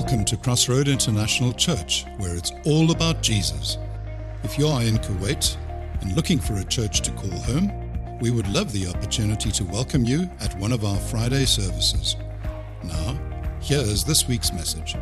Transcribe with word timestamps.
Welcome 0.00 0.24
to 0.26 0.36
Crossroad 0.36 0.86
International 0.86 1.52
Church, 1.52 2.04
where 2.18 2.36
it's 2.36 2.52
all 2.64 2.92
about 2.92 3.20
Jesus. 3.20 3.78
If 4.44 4.56
you 4.56 4.68
are 4.68 4.80
in 4.80 4.96
Kuwait 4.98 5.56
and 6.02 6.14
looking 6.14 6.38
for 6.38 6.54
a 6.54 6.62
church 6.62 7.00
to 7.00 7.10
call 7.10 7.36
home, 7.40 8.20
we 8.20 8.30
would 8.30 8.46
love 8.46 8.72
the 8.72 8.86
opportunity 8.86 9.50
to 9.50 9.64
welcome 9.64 10.04
you 10.04 10.30
at 10.38 10.56
one 10.60 10.70
of 10.70 10.84
our 10.84 10.96
Friday 10.96 11.44
services. 11.46 12.14
Now, 12.84 13.18
here 13.60 13.80
is 13.80 14.04
this 14.04 14.28
week's 14.28 14.52
message. 14.52 14.94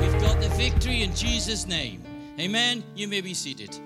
We've 0.00 0.22
got 0.22 0.40
the 0.40 0.50
victory 0.56 1.02
in 1.02 1.14
Jesus' 1.14 1.66
name. 1.66 2.02
Amen. 2.40 2.82
You 2.96 3.08
may 3.08 3.20
be 3.20 3.34
seated. 3.34 3.78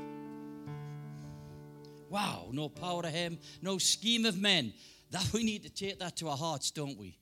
Wow, 2.15 2.47
no 2.53 2.69
power 2.69 3.01
of 3.01 3.11
him, 3.11 3.41
no 3.61 3.77
scheme 3.77 4.25
of 4.25 4.39
men. 4.39 4.73
That 5.15 5.33
we 5.33 5.45
need 5.45 5.63
to 5.63 5.71
take 5.71 6.01
that 6.01 6.17
to 6.17 6.29
our 6.29 6.37
hearts, 6.37 6.73
don't 6.73 6.99
we? 6.99 7.17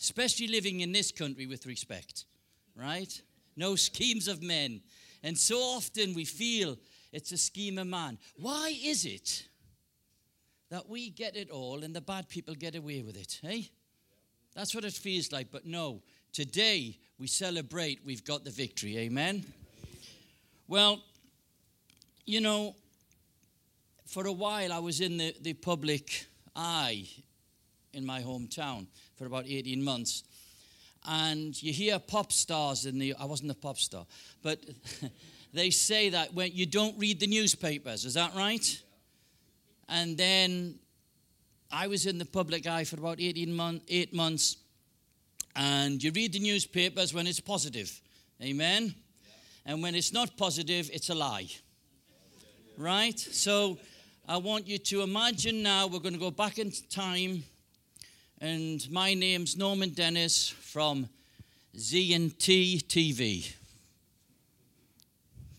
Especially 0.00 0.46
living 0.46 0.80
in 0.80 0.92
this 0.92 1.12
country 1.12 1.44
with 1.44 1.66
respect, 1.66 2.24
right? 2.74 3.20
No 3.54 3.76
schemes 3.76 4.28
of 4.28 4.42
men. 4.42 4.80
And 5.22 5.36
so 5.36 5.58
often 5.58 6.14
we 6.14 6.24
feel 6.24 6.78
it's 7.12 7.32
a 7.32 7.36
scheme 7.36 7.76
of 7.76 7.86
man. 7.86 8.16
Why 8.40 8.74
is 8.82 9.04
it 9.04 9.46
that 10.70 10.88
we 10.88 11.10
get 11.10 11.36
it 11.36 11.50
all 11.50 11.84
and 11.84 11.94
the 11.94 12.00
bad 12.00 12.30
people 12.30 12.54
get 12.54 12.76
away 12.76 13.02
with 13.02 13.18
it, 13.18 13.40
hey? 13.42 13.68
That's 14.54 14.74
what 14.74 14.86
it 14.86 14.94
feels 14.94 15.30
like. 15.30 15.48
But 15.52 15.66
no, 15.66 16.00
today 16.32 16.96
we 17.18 17.26
celebrate 17.26 18.00
we've 18.06 18.24
got 18.24 18.44
the 18.44 18.52
victory. 18.52 18.96
Amen. 19.00 19.44
Well, 20.66 21.02
you 22.24 22.40
know, 22.40 22.74
for 24.06 24.26
a 24.26 24.32
while 24.32 24.72
I 24.72 24.78
was 24.78 25.02
in 25.02 25.18
the, 25.18 25.34
the 25.42 25.52
public 25.52 26.24
eye 26.56 27.06
in 27.94 28.04
my 28.04 28.22
hometown 28.22 28.86
for 29.16 29.26
about 29.26 29.46
18 29.46 29.82
months. 29.82 30.24
And 31.06 31.60
you 31.62 31.72
hear 31.72 31.98
pop 31.98 32.32
stars 32.32 32.86
in 32.86 32.98
the, 32.98 33.14
I 33.18 33.26
wasn't 33.26 33.50
a 33.50 33.54
pop 33.54 33.78
star, 33.78 34.06
but 34.42 34.58
they 35.52 35.70
say 35.70 36.08
that 36.10 36.32
when 36.34 36.52
you 36.52 36.66
don't 36.66 36.98
read 36.98 37.20
the 37.20 37.26
newspapers, 37.26 38.04
is 38.04 38.14
that 38.14 38.34
right? 38.34 38.82
And 39.88 40.16
then 40.16 40.78
I 41.70 41.88
was 41.88 42.06
in 42.06 42.18
the 42.18 42.24
public 42.24 42.66
eye 42.66 42.84
for 42.84 42.96
about 42.96 43.20
18 43.20 43.52
month, 43.52 43.82
eight 43.88 44.14
months. 44.14 44.56
And 45.56 46.02
you 46.02 46.10
read 46.12 46.32
the 46.32 46.40
newspapers 46.40 47.12
when 47.12 47.26
it's 47.26 47.40
positive. 47.40 48.00
Amen? 48.42 48.94
And 49.66 49.82
when 49.82 49.94
it's 49.94 50.12
not 50.12 50.36
positive, 50.36 50.90
it's 50.92 51.10
a 51.10 51.14
lie. 51.14 51.48
Right? 52.76 53.18
So 53.18 53.78
I 54.28 54.36
want 54.38 54.66
you 54.66 54.78
to 54.78 55.02
imagine 55.02 55.62
now 55.62 55.86
we're 55.86 56.00
going 56.00 56.14
to 56.14 56.20
go 56.20 56.30
back 56.30 56.58
in 56.58 56.72
time. 56.90 57.44
And 58.44 58.86
my 58.90 59.14
name's 59.14 59.56
Norman 59.56 59.88
Dennis 59.88 60.50
from 60.50 61.08
Z&T 61.78 62.82
TV. 62.86 63.50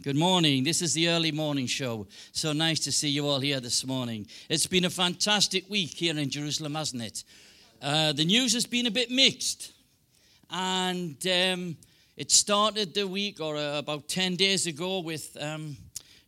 Good 0.03 0.15
morning. 0.15 0.63
This 0.63 0.83
is 0.83 0.93
the 0.93 1.09
early 1.09 1.31
morning 1.31 1.65
show. 1.65 2.05
So 2.31 2.53
nice 2.53 2.79
to 2.81 2.91
see 2.91 3.09
you 3.09 3.27
all 3.27 3.39
here 3.39 3.59
this 3.59 3.87
morning. 3.87 4.27
It's 4.49 4.67
been 4.67 4.85
a 4.85 4.91
fantastic 4.91 5.67
week 5.67 5.95
here 5.95 6.15
in 6.15 6.29
Jerusalem, 6.29 6.75
hasn't 6.75 7.01
it? 7.01 7.23
Uh, 7.81 8.13
the 8.13 8.23
news 8.23 8.53
has 8.53 8.67
been 8.67 8.85
a 8.85 8.91
bit 8.91 9.09
mixed. 9.09 9.71
And 10.51 11.17
um, 11.25 11.77
it 12.15 12.29
started 12.29 12.93
the 12.93 13.07
week, 13.07 13.41
or 13.41 13.57
uh, 13.57 13.79
about 13.79 14.07
10 14.07 14.35
days 14.35 14.67
ago, 14.67 14.99
with 14.99 15.35
um, 15.41 15.75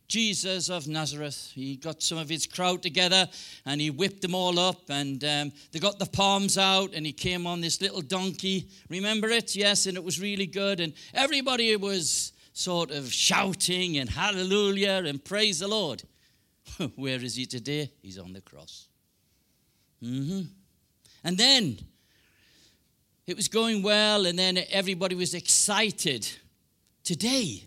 Jesus 0.08 0.70
of 0.70 0.88
Nazareth. 0.88 1.52
He 1.54 1.76
got 1.76 2.02
some 2.02 2.16
of 2.16 2.28
his 2.30 2.46
crowd 2.46 2.82
together 2.82 3.28
and 3.66 3.80
he 3.80 3.90
whipped 3.90 4.22
them 4.22 4.34
all 4.34 4.58
up, 4.58 4.88
and 4.88 5.22
um, 5.22 5.52
they 5.70 5.78
got 5.78 5.98
the 5.98 6.06
palms 6.06 6.56
out, 6.56 6.94
and 6.94 7.04
he 7.04 7.12
came 7.12 7.46
on 7.46 7.60
this 7.60 7.80
little 7.80 8.00
donkey. 8.00 8.68
Remember 8.88 9.28
it? 9.28 9.54
Yes, 9.54 9.86
and 9.86 9.96
it 9.96 10.02
was 10.02 10.18
really 10.18 10.46
good. 10.46 10.80
And 10.80 10.94
everybody 11.12 11.76
was 11.76 12.32
sort 12.54 12.90
of 12.90 13.12
shouting 13.12 13.98
and 13.98 14.08
hallelujah 14.08 15.02
and 15.06 15.22
praise 15.22 15.60
the 15.60 15.68
Lord. 15.68 16.02
Where 16.96 17.22
is 17.22 17.36
he 17.36 17.46
today? 17.46 17.92
He's 18.02 18.18
on 18.18 18.32
the 18.32 18.40
cross. 18.40 18.88
Mm-hmm. 20.02 20.42
And 21.24 21.36
then 21.36 21.78
it 23.26 23.36
was 23.36 23.48
going 23.48 23.82
well, 23.82 24.24
and 24.24 24.38
then 24.38 24.58
everybody 24.70 25.14
was 25.14 25.34
excited. 25.34 26.26
Today, 27.04 27.64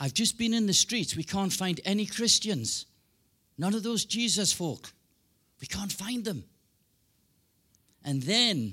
I've 0.00 0.14
just 0.14 0.38
been 0.38 0.54
in 0.54 0.66
the 0.66 0.72
streets. 0.72 1.14
We 1.14 1.22
can't 1.22 1.52
find 1.52 1.78
any 1.84 2.06
Christians. 2.06 2.86
None 3.58 3.74
of 3.74 3.82
those 3.82 4.06
Jesus 4.06 4.50
folk. 4.50 4.90
We 5.60 5.66
can't 5.66 5.92
find 5.92 6.24
them. 6.24 6.42
And 8.02 8.22
then 8.22 8.72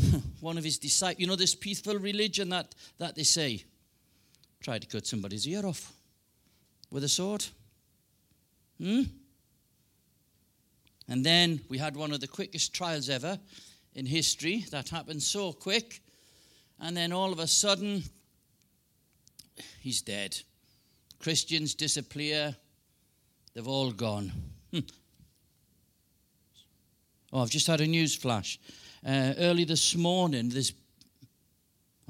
one 0.40 0.56
of 0.56 0.64
his 0.64 0.78
disciples, 0.78 1.20
you 1.20 1.26
know, 1.26 1.36
this 1.36 1.54
peaceful 1.54 1.98
religion 1.98 2.48
that, 2.48 2.74
that 2.96 3.14
they 3.14 3.24
say, 3.24 3.62
tried 4.62 4.80
to 4.80 4.88
cut 4.88 5.06
somebody's 5.06 5.46
ear 5.46 5.66
off 5.66 5.92
with 6.90 7.04
a 7.04 7.08
sword. 7.08 7.44
Hmm? 8.78 9.02
And 11.08 11.22
then 11.22 11.60
we 11.68 11.76
had 11.76 11.94
one 11.94 12.12
of 12.12 12.20
the 12.20 12.26
quickest 12.26 12.74
trials 12.74 13.10
ever 13.10 13.38
in 13.94 14.06
history 14.06 14.64
that 14.70 14.88
happened 14.88 15.22
so 15.22 15.52
quick. 15.52 16.00
And 16.80 16.96
then 16.96 17.12
all 17.12 17.30
of 17.30 17.38
a 17.38 17.46
sudden, 17.46 18.02
he's 19.80 20.02
dead. 20.02 20.36
Christians 21.18 21.74
disappear, 21.74 22.54
they've 23.54 23.68
all 23.68 23.90
gone. 23.90 24.32
Hmm. 24.72 24.80
Oh, 27.32 27.42
I've 27.42 27.50
just 27.50 27.66
had 27.66 27.80
a 27.80 27.86
news 27.86 28.14
flash. 28.14 28.60
Uh, 29.04 29.34
early 29.38 29.64
this 29.64 29.96
morning, 29.96 30.48
there's 30.48 30.72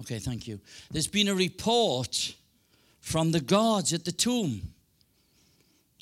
okay, 0.00 0.18
thank 0.18 0.46
you. 0.46 0.60
There's 0.90 1.06
been 1.06 1.28
a 1.28 1.34
report 1.34 2.34
from 3.00 3.32
the 3.32 3.40
guards 3.40 3.92
at 3.92 4.04
the 4.04 4.12
tomb. 4.12 4.62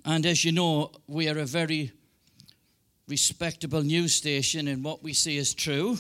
And 0.05 0.27
as 0.27 0.45
you 0.45 0.53
know, 0.53 0.91
we 1.07 1.29
are 1.29 1.39
a 1.39 1.45
very 1.45 1.93
respectable 3.09 3.83
news 3.83 4.15
station, 4.15 4.69
and 4.69 4.83
what 4.83 5.03
we 5.03 5.13
see 5.13 5.37
is 5.37 5.55
true. 5.55 5.99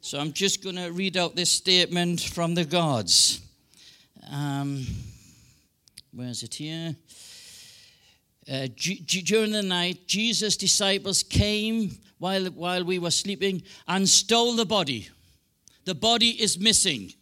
So 0.00 0.18
I'm 0.18 0.32
just 0.32 0.62
going 0.62 0.76
to 0.76 0.90
read 0.92 1.16
out 1.16 1.34
this 1.34 1.50
statement 1.50 2.20
from 2.20 2.54
the 2.54 2.64
guards. 2.64 3.40
Um, 4.30 4.86
where 6.12 6.28
is 6.28 6.42
it 6.42 6.54
here? 6.54 6.96
Uh, 8.50 8.68
during 8.76 9.52
the 9.52 9.62
night, 9.62 10.06
Jesus' 10.06 10.56
disciples 10.56 11.22
came 11.22 11.98
while, 12.18 12.46
while 12.46 12.84
we 12.84 12.98
were 12.98 13.10
sleeping 13.10 13.62
and 13.88 14.08
stole 14.08 14.54
the 14.54 14.66
body. 14.66 15.08
The 15.84 15.94
body 15.94 16.30
is 16.30 16.58
missing. 16.58 17.12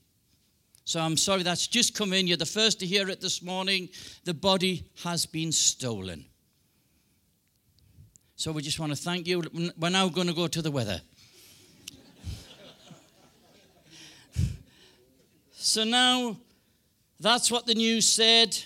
So 0.85 1.01
I'm 1.01 1.17
sorry, 1.17 1.43
that's 1.43 1.67
just 1.69 1.95
come 1.95 2.13
in. 2.13 2.27
You're 2.27 2.37
the 2.37 2.47
first 2.47 2.81
to 2.81 2.87
hear 2.87 3.09
it 3.09 3.21
this 3.21 3.41
morning. 3.43 3.89
The 4.25 4.35
body 4.35 4.85
has 5.05 5.27
been 5.27 5.53
stolen. 5.53 6.25
So 8.35 8.51
we 8.51 8.63
just 8.63 8.81
want 8.81 8.91
to 8.91 8.97
thank 8.97 9.29
you. 9.29 9.43
We're 9.79 9.91
now 9.91 10.09
going 10.09 10.27
to 10.27 10.33
go 10.35 10.49
to 10.49 10.61
the 10.61 10.73
weather. 10.73 11.01
so 15.53 15.85
now 15.85 16.37
that's 17.23 17.51
what 17.51 17.67
the 17.67 17.75
news 17.75 18.07
said, 18.07 18.59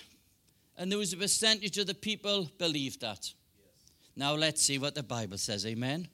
and 0.76 0.90
there 0.90 0.98
was 0.98 1.12
a 1.12 1.16
percentage 1.16 1.78
of 1.78 1.86
the 1.86 1.94
people 1.94 2.50
believed 2.58 3.00
that. 3.02 3.32
Now 4.16 4.34
let's 4.34 4.62
see 4.62 4.78
what 4.78 4.94
the 4.94 5.02
Bible 5.02 5.38
says. 5.38 5.66
Amen. 5.66 6.08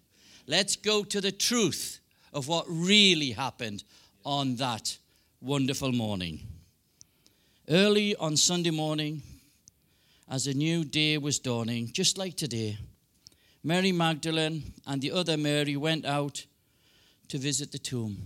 Let's 0.47 0.75
go 0.75 1.05
to 1.05 1.21
the 1.21 1.31
truth 1.31 2.01
of 2.33 2.49
what 2.49 2.67
really 2.69 3.31
happened 3.31 3.85
on 4.25 4.57
that 4.57 4.99
wonderful 5.41 5.93
morning. 5.93 6.41
Early 7.69 8.17
on 8.17 8.37
Sunday 8.37 8.71
morning, 8.71 9.23
as 10.29 10.47
a 10.47 10.55
new 10.55 10.85
day 10.85 11.19
was 11.19 11.39
dawning, 11.39 11.91
just 11.93 12.19
like 12.19 12.37
today, 12.37 12.79
Mary 13.63 13.93
Magdalene 13.93 14.73
and 14.87 15.01
the 15.01 15.13
other 15.13 15.37
Mary 15.37 15.77
went 15.77 16.05
out 16.05 16.45
to 17.29 17.39
visit 17.39 17.71
the 17.71 17.79
tomb. 17.79 18.17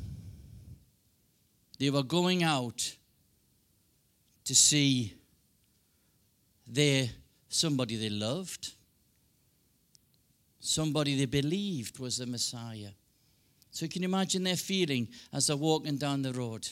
They 1.78 1.90
were 1.90 2.02
going 2.02 2.42
out 2.42 2.96
to 4.46 4.54
see 4.54 5.12
their 6.66 7.08
somebody 7.48 7.96
they 7.96 8.10
loved, 8.10 8.72
somebody 10.60 11.16
they 11.16 11.26
believed 11.26 11.98
was 11.98 12.16
the 12.16 12.26
Messiah. 12.26 12.90
So 13.70 13.84
you 13.84 13.90
can 13.90 14.04
imagine 14.04 14.42
their 14.42 14.56
feeling 14.56 15.08
as 15.32 15.46
they're 15.46 15.56
walking 15.56 15.98
down 15.98 16.22
the 16.22 16.32
road? 16.32 16.66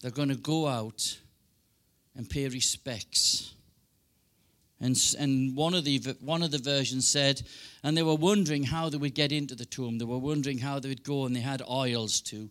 They're 0.00 0.10
going 0.10 0.30
to 0.30 0.36
go 0.36 0.66
out 0.66 1.18
and 2.16 2.28
pay 2.28 2.48
respects. 2.48 3.54
And, 4.80 4.96
and 5.18 5.56
one, 5.56 5.74
of 5.74 5.84
the, 5.84 5.98
one 6.20 6.42
of 6.42 6.50
the 6.50 6.58
versions 6.58 7.08
said, 7.08 7.42
and 7.82 7.96
they 7.96 8.02
were 8.02 8.14
wondering 8.14 8.62
how 8.62 8.88
they 8.88 8.98
would 8.98 9.14
get 9.14 9.32
into 9.32 9.54
the 9.54 9.64
tomb. 9.64 9.98
They 9.98 10.04
were 10.04 10.18
wondering 10.18 10.58
how 10.58 10.78
they 10.78 10.88
would 10.88 11.02
go, 11.02 11.24
and 11.24 11.34
they 11.34 11.40
had 11.40 11.62
oils 11.68 12.20
to, 12.22 12.50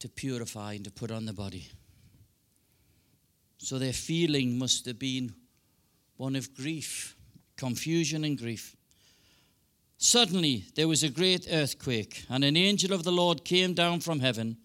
to 0.00 0.08
purify 0.08 0.74
and 0.74 0.84
to 0.84 0.90
put 0.90 1.10
on 1.10 1.24
the 1.24 1.32
body. 1.32 1.68
So 3.58 3.78
their 3.78 3.92
feeling 3.92 4.58
must 4.58 4.86
have 4.86 4.98
been 4.98 5.34
one 6.16 6.36
of 6.36 6.54
grief 6.54 7.16
confusion 7.58 8.24
and 8.24 8.38
grief. 8.38 8.74
Suddenly 9.98 10.64
there 10.76 10.88
was 10.88 11.02
a 11.02 11.10
great 11.10 11.46
earthquake, 11.50 12.24
and 12.30 12.44
an 12.44 12.56
angel 12.56 12.92
of 12.94 13.02
the 13.02 13.12
Lord 13.12 13.44
came 13.44 13.74
down 13.74 14.00
from 14.00 14.20
heaven, 14.20 14.56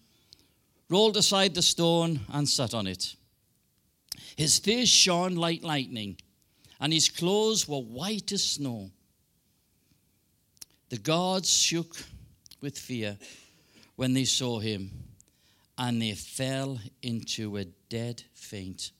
rolled 0.88 1.16
aside 1.16 1.54
the 1.54 1.62
stone, 1.62 2.20
and 2.32 2.48
sat 2.48 2.72
on 2.72 2.86
it. 2.86 3.16
His 4.36 4.58
face 4.58 4.88
shone 4.88 5.34
like 5.34 5.62
lightning, 5.62 6.16
and 6.80 6.92
his 6.92 7.08
clothes 7.08 7.68
were 7.68 7.80
white 7.80 8.30
as 8.32 8.44
snow. 8.44 8.90
The 10.88 10.98
guards 10.98 11.52
shook 11.52 11.96
with 12.60 12.78
fear 12.78 13.18
when 13.96 14.12
they 14.12 14.24
saw 14.24 14.60
him, 14.60 14.90
and 15.76 16.00
they 16.00 16.12
fell 16.12 16.78
into 17.02 17.56
a 17.56 17.64
dead 17.64 18.22
faint. 18.32 18.92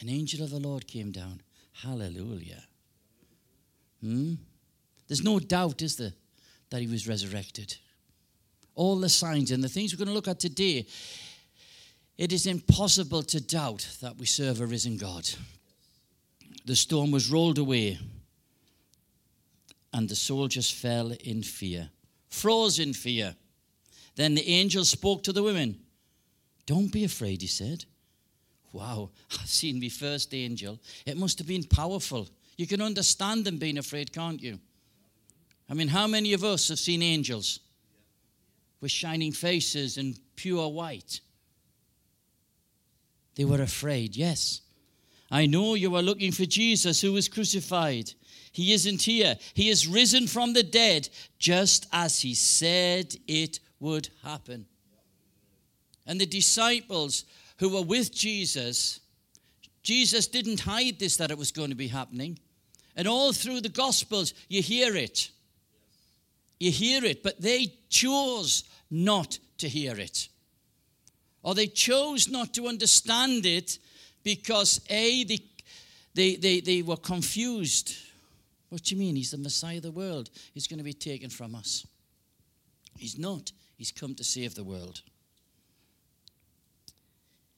An 0.00 0.08
angel 0.08 0.42
of 0.42 0.50
the 0.50 0.58
Lord 0.58 0.86
came 0.86 1.12
down. 1.12 1.42
Hallelujah. 1.72 2.64
Hmm? 4.00 4.34
There's 5.08 5.22
no 5.22 5.38
doubt, 5.38 5.82
is 5.82 5.96
there, 5.96 6.12
that 6.70 6.80
he 6.80 6.86
was 6.86 7.06
resurrected. 7.06 7.76
All 8.74 8.96
the 8.96 9.08
signs 9.08 9.50
and 9.50 9.62
the 9.62 9.68
things 9.68 9.92
we're 9.92 9.98
going 9.98 10.08
to 10.08 10.14
look 10.14 10.28
at 10.28 10.40
today, 10.40 10.86
it 12.16 12.32
is 12.32 12.46
impossible 12.46 13.22
to 13.24 13.40
doubt 13.40 13.86
that 14.00 14.16
we 14.16 14.26
serve 14.26 14.60
a 14.60 14.66
risen 14.66 14.96
God. 14.96 15.28
The 16.64 16.76
storm 16.76 17.10
was 17.10 17.30
rolled 17.30 17.58
away, 17.58 17.98
and 19.92 20.08
the 20.08 20.16
soldiers 20.16 20.70
fell 20.70 21.12
in 21.12 21.42
fear, 21.42 21.90
froze 22.28 22.78
in 22.78 22.92
fear. 22.92 23.34
Then 24.20 24.34
the 24.34 24.46
angel 24.46 24.84
spoke 24.84 25.22
to 25.22 25.32
the 25.32 25.42
women. 25.42 25.78
Don't 26.66 26.92
be 26.92 27.04
afraid, 27.04 27.40
he 27.40 27.48
said. 27.48 27.86
Wow, 28.70 29.08
I've 29.40 29.48
seen 29.48 29.80
my 29.80 29.88
first 29.88 30.34
angel. 30.34 30.78
It 31.06 31.16
must 31.16 31.38
have 31.38 31.48
been 31.48 31.64
powerful. 31.64 32.28
You 32.58 32.66
can 32.66 32.82
understand 32.82 33.46
them 33.46 33.56
being 33.56 33.78
afraid, 33.78 34.12
can't 34.12 34.42
you? 34.42 34.60
I 35.70 35.72
mean, 35.72 35.88
how 35.88 36.06
many 36.06 36.34
of 36.34 36.44
us 36.44 36.68
have 36.68 36.78
seen 36.78 37.00
angels 37.00 37.60
with 38.82 38.90
shining 38.90 39.32
faces 39.32 39.96
and 39.96 40.20
pure 40.36 40.68
white? 40.68 41.22
They 43.36 43.46
were 43.46 43.62
afraid, 43.62 44.16
yes. 44.16 44.60
I 45.30 45.46
know 45.46 45.76
you 45.76 45.96
are 45.96 46.02
looking 46.02 46.32
for 46.32 46.44
Jesus 46.44 47.00
who 47.00 47.14
was 47.14 47.26
crucified. 47.26 48.12
He 48.52 48.74
isn't 48.74 49.00
here. 49.00 49.38
He 49.54 49.70
is 49.70 49.88
risen 49.88 50.26
from 50.26 50.52
the 50.52 50.62
dead, 50.62 51.08
just 51.38 51.86
as 51.90 52.20
he 52.20 52.34
said 52.34 53.16
it 53.26 53.60
would 53.80 54.08
happen. 54.22 54.66
And 56.06 56.20
the 56.20 56.26
disciples 56.26 57.24
who 57.58 57.70
were 57.70 57.82
with 57.82 58.14
Jesus, 58.14 59.00
Jesus 59.82 60.26
didn't 60.26 60.60
hide 60.60 60.98
this 60.98 61.16
that 61.16 61.30
it 61.30 61.38
was 61.38 61.50
going 61.50 61.70
to 61.70 61.76
be 61.76 61.88
happening. 61.88 62.38
And 62.96 63.08
all 63.08 63.32
through 63.32 63.60
the 63.60 63.68
Gospels, 63.68 64.34
you 64.48 64.62
hear 64.62 64.96
it. 64.96 65.30
You 66.58 66.70
hear 66.70 67.04
it, 67.04 67.22
but 67.22 67.40
they 67.40 67.74
chose 67.88 68.64
not 68.90 69.38
to 69.58 69.68
hear 69.68 69.98
it. 69.98 70.28
Or 71.42 71.54
they 71.54 71.66
chose 71.66 72.28
not 72.28 72.52
to 72.54 72.68
understand 72.68 73.46
it 73.46 73.78
because, 74.22 74.80
A, 74.90 75.24
they, 75.24 75.38
they, 76.14 76.36
they, 76.36 76.60
they 76.60 76.82
were 76.82 76.96
confused. 76.96 77.96
What 78.68 78.84
do 78.84 78.94
you 78.94 79.00
mean? 79.00 79.16
He's 79.16 79.30
the 79.30 79.38
Messiah 79.38 79.76
of 79.76 79.82
the 79.82 79.90
world. 79.90 80.28
He's 80.52 80.66
going 80.66 80.78
to 80.78 80.84
be 80.84 80.92
taken 80.92 81.30
from 81.30 81.54
us. 81.54 81.86
He's 82.98 83.18
not. 83.18 83.52
He's 83.80 83.92
come 83.92 84.14
to 84.16 84.24
save 84.24 84.54
the 84.54 84.62
world. 84.62 85.00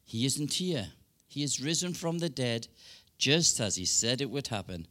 He 0.05 0.25
isn't 0.25 0.53
here. 0.53 0.87
He 1.27 1.43
is 1.43 1.61
risen 1.61 1.95
from 1.95 2.21
the 2.21 2.29
dead, 2.29 2.69
just 3.19 3.59
as 3.59 3.75
he 3.75 3.85
said 3.85 4.21
it 4.21 4.31
would 4.31 4.47
happen. 4.47 4.87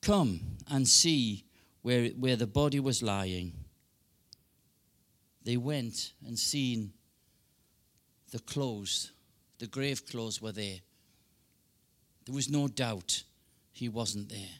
Come 0.00 0.40
and 0.66 0.88
see 0.88 1.44
where, 1.82 2.06
where 2.12 2.36
the 2.36 2.46
body 2.46 2.80
was 2.80 3.02
lying. 3.02 3.52
They 5.44 5.58
went 5.58 6.14
and 6.26 6.38
seen 6.38 6.94
the 8.30 8.38
clothes, 8.38 9.12
the 9.58 9.66
grave 9.66 10.06
clothes 10.06 10.40
were 10.40 10.52
there. 10.52 10.78
There 12.24 12.34
was 12.34 12.48
no 12.48 12.66
doubt 12.66 13.24
he 13.72 13.90
wasn't 13.90 14.30
there. 14.30 14.56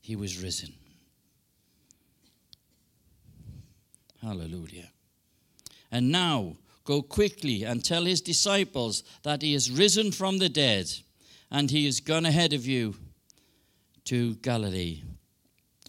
He 0.00 0.16
was 0.16 0.42
risen. 0.42 0.72
Hallelujah. 4.22 4.90
And 5.90 6.10
now 6.10 6.56
Go 6.84 7.00
quickly 7.00 7.62
and 7.62 7.84
tell 7.84 8.04
his 8.04 8.20
disciples 8.20 9.04
that 9.22 9.42
he 9.42 9.54
is 9.54 9.70
risen 9.70 10.10
from 10.10 10.38
the 10.38 10.48
dead 10.48 10.90
and 11.50 11.70
he 11.70 11.86
is 11.86 12.00
gone 12.00 12.26
ahead 12.26 12.52
of 12.52 12.66
you 12.66 12.96
to 14.04 14.34
Galilee. 14.36 15.02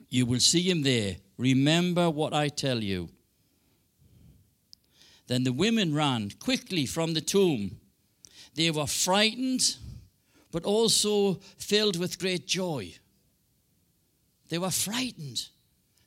You 0.09 0.27
will 0.27 0.39
see 0.39 0.69
him 0.69 0.83
there. 0.83 1.15
Remember 1.37 2.09
what 2.11 2.33
I 2.33 2.49
tell 2.49 2.83
you. 2.83 3.09
Then 5.25 5.43
the 5.43 5.53
women 5.53 5.95
ran 5.95 6.31
quickly 6.39 6.85
from 6.85 7.15
the 7.15 7.21
tomb. 7.21 7.79
They 8.53 8.69
were 8.69 8.85
frightened, 8.85 9.77
but 10.51 10.63
also 10.63 11.35
filled 11.57 11.97
with 11.97 12.19
great 12.19 12.45
joy. 12.45 12.93
They 14.49 14.59
were 14.59 14.69
frightened. 14.69 15.47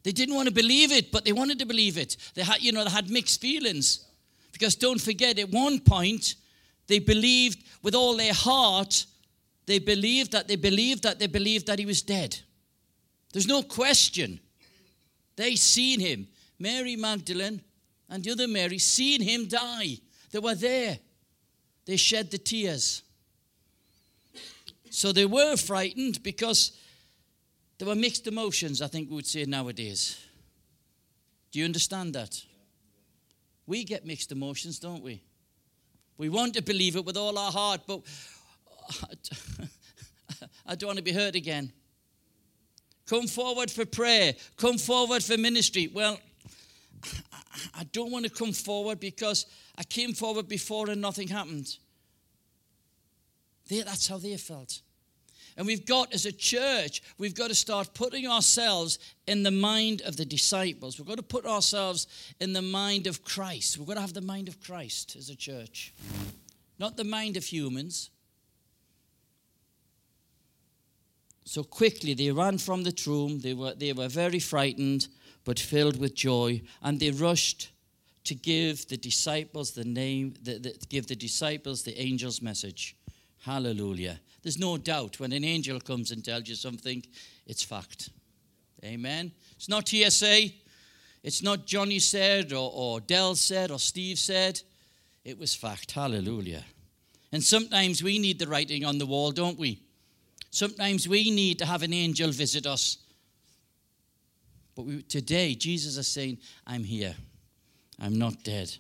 They 0.07 0.13
didn't 0.13 0.37
want 0.37 0.47
to 0.47 0.55
believe 0.55 0.93
it, 0.93 1.11
but 1.11 1.25
they 1.25 1.33
wanted 1.33 1.59
to 1.59 1.67
believe 1.67 1.99
it. 1.99 2.17
They 2.35 2.45
had, 2.45 2.63
you 2.63 2.71
know, 2.71 2.85
they 2.85 2.91
had 2.91 3.11
mixed 3.11 3.41
feelings. 3.41 4.07
Because 4.53 4.77
don't 4.77 5.01
forget, 5.01 5.37
at 5.41 5.51
one 5.51 5.81
point, 5.81 6.37
they 6.87 7.01
believed 7.01 7.65
with 7.83 7.97
all 7.97 8.17
their 8.17 8.33
heart, 8.33 9.05
they 9.67 9.81
believed 9.81 10.31
that 10.31 10.47
they 10.47 10.55
believed 10.55 11.03
that 11.03 11.19
they 11.19 11.27
believed 11.27 11.67
that 11.67 11.81
he 11.81 11.87
was 11.87 12.03
dead. 12.03 12.39
There's 13.33 13.49
no 13.49 13.65
question. 13.65 14.39
They 15.35 15.57
seen 15.57 15.99
him. 15.99 16.29
Mary 16.57 16.95
Magdalene 16.95 17.61
and 18.09 18.23
the 18.23 18.31
other 18.31 18.47
Mary 18.47 18.79
seen 18.79 19.21
him 19.21 19.49
die. 19.49 19.99
They 20.31 20.39
were 20.39 20.55
there. 20.55 21.01
They 21.85 21.97
shed 21.97 22.31
the 22.31 22.39
tears. 22.39 23.03
So 24.89 25.11
they 25.11 25.27
were 25.27 25.57
frightened 25.57 26.23
because 26.23 26.79
there 27.79 27.89
were 27.89 27.95
mixed 27.95 28.27
emotions, 28.27 28.81
I 28.81 28.87
think 28.87 29.11
we 29.11 29.17
would 29.17 29.27
say 29.27 29.45
nowadays. 29.45 30.19
Do 31.53 31.59
you 31.59 31.65
understand 31.65 32.15
that? 32.15 32.43
We 33.67 33.85
get 33.85 34.07
mixed 34.07 34.33
emotions, 34.33 34.79
don't 34.79 35.03
we? 35.03 35.23
We 36.19 36.29
want 36.29 36.55
to 36.55 36.63
believe 36.63 36.97
it 36.97 37.05
with 37.05 37.17
all 37.17 37.37
our 37.39 37.53
heart, 37.53 37.83
but 37.87 38.01
I 40.67 40.75
don't 40.75 40.89
want 40.89 40.99
to 40.99 41.05
be 41.05 41.13
hurt 41.13 41.35
again. 41.35 41.73
Come 43.07 43.27
forward 43.27 43.71
for 43.71 43.85
prayer. 43.85 44.35
Come 44.57 44.79
forward 44.79 45.23
for 45.23 45.37
ministry. 45.37 45.89
Well, 45.93 46.19
I 47.75 47.85
don't 47.93 48.11
want 48.11 48.25
to 48.25 48.31
come 48.31 48.53
forward 48.53 49.01
because 49.01 49.47
I 49.77 49.85
came 49.85 50.13
forward 50.13 50.49
before 50.49 50.91
and 50.91 51.01
nothing 51.01 51.29
happened. 51.29 51.77
that's 53.69 54.09
how 54.09 54.19
they 54.19 54.37
felt. 54.37 54.81
And 55.57 55.67
we've 55.67 55.87
got, 55.87 56.13
as 56.13 56.27
a 56.27 56.33
church, 56.33 57.03
we've 57.17 57.35
got 57.35 57.49
to 57.49 57.55
start 57.55 57.95
putting 57.95 58.27
ourselves 58.27 58.99
in 59.27 59.43
the 59.43 59.51
mind 59.51 60.03
of 60.03 60.17
the 60.17 60.25
disciples. 60.25 60.99
We've 60.99 61.09
got 61.09 61.17
to 61.17 61.23
put 61.23 61.47
ourselves 61.47 62.07
in 62.41 62.53
the 62.53 62.63
mind 62.63 63.07
of 63.07 63.25
Christ. 63.25 63.79
We've 63.79 63.89
got 63.89 63.95
to 63.95 64.03
have 64.03 64.13
the 64.13 64.21
mind 64.21 64.49
of 64.49 64.61
Christ 64.61 65.17
as 65.17 65.31
a 65.31 65.37
church, 65.37 65.95
not 66.79 66.97
the 66.99 67.05
mind 67.05 67.39
of 67.39 67.45
humans. 67.45 68.11
So 71.47 71.63
quickly 71.65 72.13
they 72.13 72.31
ran 72.33 72.59
from 72.59 72.83
the 72.83 72.93
tomb. 72.93 73.41
They 73.41 73.55
were, 73.55 73.73
they 73.73 73.95
were 73.95 74.09
very 74.09 74.41
frightened, 74.41 75.09
but 75.45 75.59
filled 75.59 75.99
with 75.99 76.15
joy. 76.15 76.61
And 76.83 77.01
they 77.01 77.13
rushed 77.13 77.71
to 78.25 78.35
give 78.35 78.89
the 78.89 78.97
disciples 78.97 79.71
the 79.71 79.85
name, 79.85 80.35
the, 80.43 80.59
the, 80.59 80.77
give 80.91 81.07
the 81.07 81.17
disciples 81.17 81.83
the 81.85 81.97
angel's 81.99 82.43
message. 82.43 82.97
Hallelujah. 83.47 84.19
There's 84.43 84.59
no 84.59 84.77
doubt 84.77 85.21
when 85.21 85.31
an 85.31 85.45
angel 85.45 85.79
comes 85.79 86.11
and 86.11 86.25
tells 86.25 86.49
you 86.49 86.57
something, 86.57 87.05
it's 87.47 87.63
fact. 87.63 88.11
Amen. 88.85 89.31
It's 89.55 89.69
not 89.69 89.89
TSA. 89.89 90.49
It's 91.23 91.45
not 91.45 91.65
Johnny 91.65 92.01
said 92.01 92.53
or, 92.53 92.73
or 92.75 92.99
Dell 92.99 93.37
said 93.37 93.71
or 93.71 93.79
Steve 93.79 94.19
said. 94.19 94.61
It 95.25 95.39
was 95.39 95.55
fact. 95.55 95.93
Hallelujah. 95.93 96.65
And 97.31 97.43
sometimes 97.43 98.03
we 98.03 98.19
need 98.19 98.41
the 98.41 98.49
writing 98.49 98.85
on 98.85 98.99
the 98.99 99.07
wall, 99.07 99.31
don't 99.31 99.59
we? 99.59 99.81
Sometimes 100.51 101.09
we 101.09 101.31
need 101.31 101.61
to 101.61 101.67
have 101.67 101.85
an 101.85 101.93
angel 101.93 102.33
visit 102.33 102.67
us. 102.67 102.99
But 104.75 104.87
we, 104.87 105.03
today, 105.03 105.55
Jesus 105.55 105.97
is 105.97 106.09
saying, 106.09 106.39
I'm 106.67 106.83
here. 106.83 107.15
I'm 108.01 108.19
not 108.19 108.43
dead. 108.43 108.77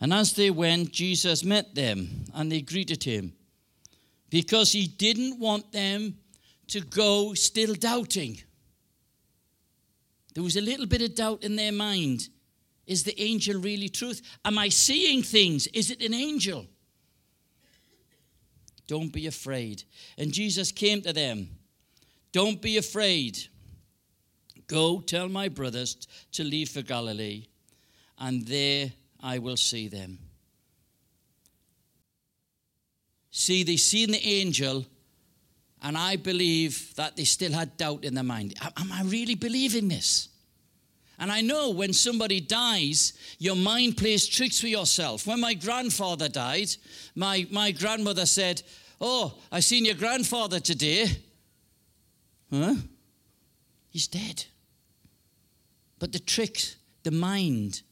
And 0.00 0.12
as 0.12 0.32
they 0.34 0.50
went, 0.50 0.92
Jesus 0.92 1.44
met 1.44 1.74
them 1.74 2.24
and 2.34 2.50
they 2.50 2.60
greeted 2.60 3.02
him 3.02 3.32
because 4.30 4.72
he 4.72 4.86
didn't 4.86 5.38
want 5.38 5.72
them 5.72 6.18
to 6.68 6.80
go 6.80 7.34
still 7.34 7.74
doubting. 7.74 8.40
There 10.34 10.42
was 10.42 10.56
a 10.56 10.60
little 10.60 10.86
bit 10.86 11.02
of 11.02 11.14
doubt 11.14 11.42
in 11.42 11.56
their 11.56 11.72
mind. 11.72 12.28
Is 12.86 13.02
the 13.02 13.20
angel 13.20 13.60
really 13.60 13.88
truth? 13.88 14.22
Am 14.44 14.56
I 14.58 14.68
seeing 14.68 15.22
things? 15.22 15.66
Is 15.68 15.90
it 15.90 16.02
an 16.02 16.14
angel? 16.14 16.66
Don't 18.86 19.12
be 19.12 19.26
afraid. 19.26 19.82
And 20.16 20.32
Jesus 20.32 20.72
came 20.72 21.02
to 21.02 21.12
them. 21.12 21.48
Don't 22.32 22.60
be 22.62 22.76
afraid. 22.76 23.38
Go 24.66 25.00
tell 25.00 25.28
my 25.28 25.48
brothers 25.48 25.96
to 26.32 26.44
leave 26.44 26.68
for 26.68 26.82
Galilee, 26.82 27.46
and 28.18 28.46
there 28.46 28.92
I 29.20 29.38
will 29.38 29.56
see 29.56 29.88
them. 29.88 30.18
See, 33.30 33.62
they 33.62 33.76
seen 33.76 34.10
the 34.10 34.24
angel, 34.26 34.86
and 35.82 35.96
I 35.96 36.16
believe 36.16 36.94
that 36.96 37.16
they 37.16 37.24
still 37.24 37.52
had 37.52 37.76
doubt 37.76 38.04
in 38.04 38.14
their 38.14 38.24
mind. 38.24 38.54
Am 38.76 38.90
I 38.90 39.02
really 39.02 39.34
believing 39.34 39.88
this? 39.88 40.28
And 41.18 41.32
I 41.32 41.40
know 41.40 41.70
when 41.70 41.92
somebody 41.92 42.40
dies, 42.40 43.12
your 43.38 43.56
mind 43.56 43.96
plays 43.96 44.26
tricks 44.26 44.62
with 44.62 44.70
yourself. 44.70 45.26
When 45.26 45.40
my 45.40 45.54
grandfather 45.54 46.28
died, 46.28 46.68
my, 47.14 47.46
my 47.50 47.72
grandmother 47.72 48.24
said, 48.24 48.62
Oh, 49.00 49.34
I 49.50 49.60
seen 49.60 49.84
your 49.84 49.94
grandfather 49.94 50.60
today. 50.60 51.06
Huh? 52.52 52.74
He's 53.90 54.06
dead. 54.06 54.44
But 55.98 56.12
the 56.12 56.18
trick, 56.18 56.60
the 57.02 57.10
mind, 57.10 57.82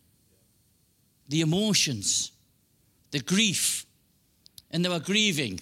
the 1.29 1.41
emotions, 1.41 2.33
the 3.11 3.21
grief, 3.21 3.87
and 4.71 4.85
they 4.85 4.89
were 4.89 5.01
grieving. 5.01 5.61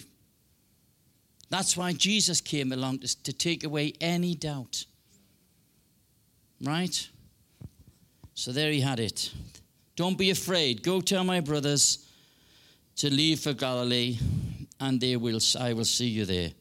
That's 1.49 1.77
why 1.77 1.93
Jesus 1.93 2.41
came 2.41 2.71
along 2.71 2.99
to, 2.99 3.23
to 3.23 3.33
take 3.33 3.63
away 3.63 3.93
any 4.01 4.35
doubt. 4.35 4.85
Right? 6.61 7.07
So 8.33 8.51
there 8.51 8.71
he 8.71 8.81
had 8.81 8.99
it. 8.99 9.31
Don't 9.95 10.17
be 10.17 10.29
afraid. 10.29 10.83
Go 10.83 11.01
tell 11.01 11.23
my 11.23 11.39
brothers 11.39 12.05
to 12.97 13.09
leave 13.09 13.39
for 13.39 13.53
Galilee, 13.53 14.17
and 14.79 14.99
they 14.99 15.15
will, 15.15 15.39
I 15.59 15.73
will 15.73 15.85
see 15.85 16.07
you 16.07 16.25
there. 16.25 16.51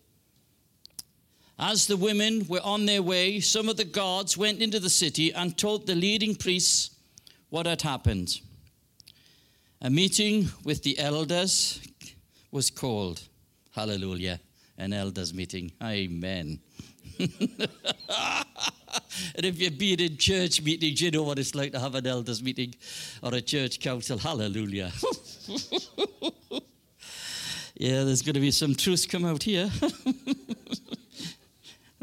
As 1.58 1.86
the 1.86 1.96
women 1.96 2.46
were 2.48 2.62
on 2.62 2.86
their 2.86 3.02
way, 3.02 3.40
some 3.40 3.68
of 3.68 3.76
the 3.76 3.84
guards 3.84 4.36
went 4.36 4.60
into 4.60 4.80
the 4.80 4.90
city 4.90 5.32
and 5.32 5.56
told 5.56 5.86
the 5.86 5.94
leading 5.94 6.34
priests 6.34 6.90
what 7.50 7.66
had 7.66 7.82
happened. 7.82 8.40
A 9.84 9.90
meeting 9.90 10.48
with 10.64 10.82
the 10.82 10.98
elders 10.98 11.78
was 12.50 12.70
called. 12.70 13.20
Hallelujah. 13.74 14.40
An 14.78 14.94
elders 14.94 15.34
meeting. 15.34 15.72
Amen. 15.82 16.58
and 17.18 17.28
if 19.36 19.60
you've 19.60 19.76
been 19.76 20.00
in 20.00 20.16
church 20.16 20.62
meetings, 20.62 21.02
you 21.02 21.10
know 21.10 21.22
what 21.22 21.38
it's 21.38 21.54
like 21.54 21.72
to 21.72 21.78
have 21.78 21.94
an 21.96 22.06
elders 22.06 22.42
meeting 22.42 22.74
or 23.22 23.34
a 23.34 23.42
church 23.42 23.78
council. 23.78 24.16
Hallelujah. 24.16 24.90
yeah, 27.74 28.04
there's 28.04 28.22
going 28.22 28.36
to 28.36 28.40
be 28.40 28.52
some 28.52 28.74
truth 28.74 29.06
come 29.06 29.26
out 29.26 29.42
here. 29.42 29.70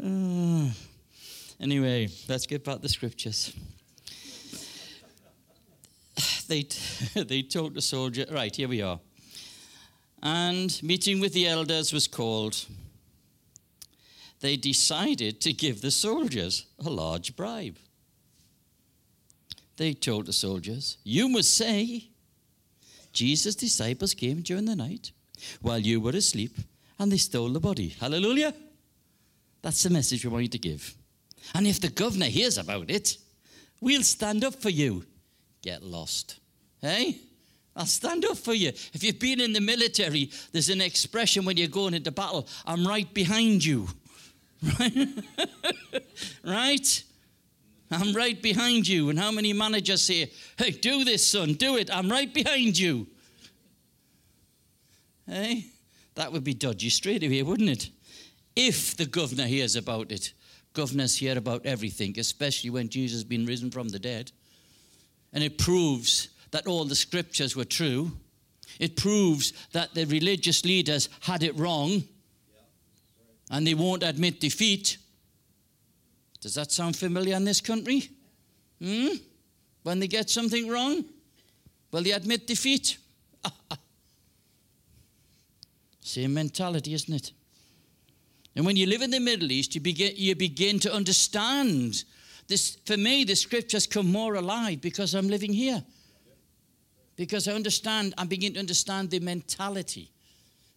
Uh, 0.04 0.68
anyway, 1.60 2.08
let's 2.28 2.44
get 2.44 2.64
back 2.64 2.74
to 2.74 2.82
the 2.82 2.88
scriptures. 2.88 3.54
They, 6.42 6.62
they 7.14 7.42
told 7.42 7.74
the 7.74 7.82
soldier, 7.82 8.26
right, 8.30 8.54
here 8.54 8.68
we 8.68 8.82
are. 8.82 9.00
And 10.22 10.80
meeting 10.82 11.20
with 11.20 11.32
the 11.32 11.48
elders 11.48 11.92
was 11.92 12.06
called. 12.06 12.64
They 14.40 14.56
decided 14.56 15.40
to 15.40 15.52
give 15.52 15.80
the 15.80 15.90
soldiers 15.90 16.66
a 16.84 16.90
large 16.90 17.36
bribe. 17.36 17.76
They 19.76 19.94
told 19.94 20.26
the 20.26 20.32
soldiers, 20.32 20.98
You 21.04 21.28
must 21.28 21.54
say, 21.54 22.08
Jesus' 23.12 23.54
disciples 23.54 24.14
came 24.14 24.40
during 24.40 24.64
the 24.64 24.76
night 24.76 25.12
while 25.60 25.78
you 25.78 26.00
were 26.00 26.10
asleep 26.12 26.56
and 26.98 27.10
they 27.10 27.16
stole 27.16 27.48
the 27.48 27.60
body. 27.60 27.88
Hallelujah. 28.00 28.54
That's 29.60 29.82
the 29.82 29.90
message 29.90 30.24
we 30.24 30.30
want 30.30 30.42
you 30.42 30.48
to 30.48 30.58
give. 30.58 30.94
And 31.54 31.66
if 31.66 31.80
the 31.80 31.88
governor 31.88 32.26
hears 32.26 32.58
about 32.58 32.90
it, 32.90 33.16
we'll 33.80 34.02
stand 34.02 34.44
up 34.44 34.54
for 34.54 34.70
you. 34.70 35.04
Get 35.62 35.82
lost. 35.82 36.40
Hey? 36.80 37.18
I'll 37.74 37.86
stand 37.86 38.24
up 38.26 38.36
for 38.36 38.52
you. 38.52 38.68
If 38.68 39.02
you've 39.02 39.18
been 39.18 39.40
in 39.40 39.52
the 39.54 39.60
military, 39.60 40.30
there's 40.52 40.68
an 40.68 40.82
expression 40.82 41.44
when 41.44 41.56
you're 41.56 41.68
going 41.68 41.94
into 41.94 42.10
battle 42.10 42.46
I'm 42.66 42.86
right 42.86 43.12
behind 43.12 43.64
you. 43.64 43.88
Right? 44.78 45.08
right? 46.44 47.04
I'm 47.90 48.14
right 48.14 48.40
behind 48.40 48.86
you. 48.86 49.10
And 49.10 49.18
how 49.18 49.32
many 49.32 49.52
managers 49.52 50.02
say, 50.02 50.30
Hey, 50.56 50.70
do 50.70 51.02
this, 51.02 51.26
son, 51.26 51.54
do 51.54 51.76
it. 51.76 51.90
I'm 51.92 52.08
right 52.08 52.32
behind 52.32 52.78
you. 52.78 53.08
Hey? 55.26 55.66
That 56.14 56.30
would 56.30 56.44
be 56.44 56.54
dodgy 56.54 56.90
straight 56.90 57.24
away, 57.24 57.42
wouldn't 57.42 57.70
it? 57.70 57.90
if 58.56 58.96
the 58.96 59.06
governor 59.06 59.46
hears 59.46 59.76
about 59.76 60.12
it. 60.12 60.32
Governors 60.72 61.16
hear 61.16 61.36
about 61.36 61.66
everything, 61.66 62.18
especially 62.18 62.70
when 62.70 62.88
Jesus 62.88 63.18
has 63.18 63.24
been 63.24 63.46
risen 63.46 63.70
from 63.70 63.88
the 63.88 63.98
dead. 63.98 64.32
And 65.32 65.42
it 65.42 65.58
proves 65.58 66.28
that 66.50 66.66
all 66.66 66.84
the 66.84 66.94
scriptures 66.94 67.56
were 67.56 67.64
true. 67.64 68.12
It 68.78 68.96
proves 68.96 69.52
that 69.72 69.94
the 69.94 70.04
religious 70.04 70.64
leaders 70.64 71.08
had 71.20 71.42
it 71.42 71.56
wrong 71.56 72.04
and 73.50 73.66
they 73.66 73.74
won't 73.74 74.02
admit 74.02 74.40
defeat. 74.40 74.96
Does 76.40 76.54
that 76.54 76.72
sound 76.72 76.96
familiar 76.96 77.36
in 77.36 77.44
this 77.44 77.60
country? 77.60 78.08
Hmm? 78.82 79.08
When 79.82 80.00
they 80.00 80.08
get 80.08 80.30
something 80.30 80.68
wrong, 80.68 81.04
well, 81.92 82.02
they 82.02 82.12
admit 82.12 82.46
defeat. 82.46 82.96
Same 86.00 86.34
mentality, 86.34 86.94
isn't 86.94 87.14
it? 87.14 87.32
And 88.56 88.66
when 88.66 88.76
you 88.76 88.86
live 88.86 89.02
in 89.02 89.10
the 89.10 89.20
Middle 89.20 89.52
East, 89.52 89.74
you 89.74 89.80
begin, 89.80 90.12
you 90.16 90.34
begin 90.34 90.78
to 90.80 90.92
understand. 90.92 92.04
This, 92.52 92.76
for 92.84 92.98
me, 92.98 93.24
the 93.24 93.34
scriptures 93.34 93.86
come 93.86 94.12
more 94.12 94.34
alive 94.34 94.82
because 94.82 95.14
I'm 95.14 95.26
living 95.26 95.54
here. 95.54 95.82
Because 97.16 97.48
I 97.48 97.54
understand, 97.54 98.12
I 98.18 98.26
begin 98.26 98.52
to 98.52 98.58
understand 98.60 99.08
the 99.08 99.20
mentality. 99.20 100.10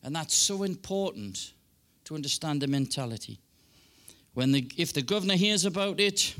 And 0.01 0.15
that's 0.15 0.33
so 0.33 0.63
important 0.63 1.51
to 2.05 2.15
understand 2.15 2.61
the 2.61 2.67
mentality. 2.67 3.41
When 4.35 4.53
the, 4.53 4.71
if 4.77 4.93
the 4.93 5.01
governor 5.01 5.33
hears 5.33 5.65
about 5.65 5.99
it, 5.99 6.33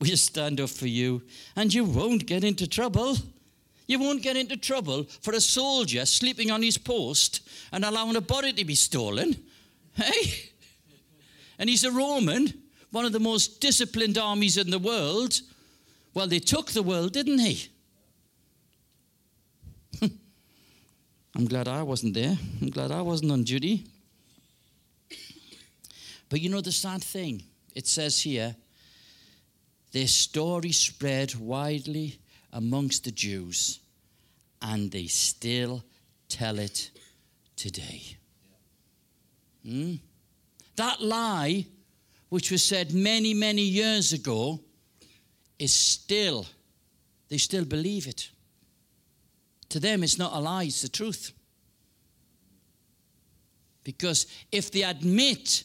we'll 0.00 0.16
stand 0.16 0.62
up 0.62 0.70
for 0.70 0.86
you 0.86 1.20
and 1.56 1.74
you 1.74 1.84
won't 1.84 2.24
get 2.24 2.42
into 2.42 2.66
trouble. 2.66 3.18
You 3.86 3.98
won't 3.98 4.22
get 4.22 4.38
into 4.38 4.56
trouble 4.56 5.04
for 5.20 5.34
a 5.34 5.42
soldier 5.42 6.06
sleeping 6.06 6.50
on 6.50 6.62
his 6.62 6.78
post 6.78 7.46
and 7.70 7.84
allowing 7.84 8.16
a 8.16 8.22
body 8.22 8.54
to 8.54 8.64
be 8.64 8.76
stolen. 8.76 9.36
Hey? 9.92 10.52
And 11.58 11.68
he's 11.68 11.84
a 11.84 11.92
Roman, 11.92 12.63
one 12.94 13.04
of 13.04 13.12
the 13.12 13.18
most 13.18 13.60
disciplined 13.60 14.16
armies 14.16 14.56
in 14.56 14.70
the 14.70 14.78
world. 14.78 15.40
Well, 16.14 16.28
they 16.28 16.38
took 16.38 16.70
the 16.70 16.82
world, 16.82 17.12
didn't 17.12 17.40
he? 17.40 17.68
I'm 21.34 21.46
glad 21.46 21.66
I 21.66 21.82
wasn't 21.82 22.14
there. 22.14 22.38
I'm 22.62 22.70
glad 22.70 22.92
I 22.92 23.02
wasn't 23.02 23.32
on 23.32 23.42
duty. 23.42 23.84
But 26.28 26.40
you 26.40 26.48
know 26.48 26.60
the 26.60 26.70
sad 26.70 27.02
thing? 27.02 27.42
It 27.74 27.88
says 27.88 28.20
here, 28.20 28.54
their 29.90 30.06
story 30.06 30.70
spread 30.70 31.34
widely 31.34 32.20
amongst 32.52 33.02
the 33.02 33.10
Jews, 33.10 33.80
and 34.62 34.92
they 34.92 35.06
still 35.06 35.82
tell 36.28 36.60
it 36.60 36.90
today. 37.56 38.02
Hmm? 39.66 39.94
That 40.76 41.00
lie, 41.00 41.66
which 42.34 42.50
was 42.50 42.64
said 42.64 42.92
many, 42.92 43.32
many 43.32 43.62
years 43.62 44.12
ago, 44.12 44.58
is 45.56 45.72
still, 45.72 46.44
they 47.28 47.38
still 47.38 47.64
believe 47.64 48.08
it. 48.08 48.28
To 49.68 49.78
them, 49.78 50.02
it's 50.02 50.18
not 50.18 50.32
a 50.32 50.40
lie, 50.40 50.64
it's 50.64 50.82
the 50.82 50.88
truth. 50.88 51.30
Because 53.84 54.26
if 54.50 54.72
they 54.72 54.82
admit 54.82 55.62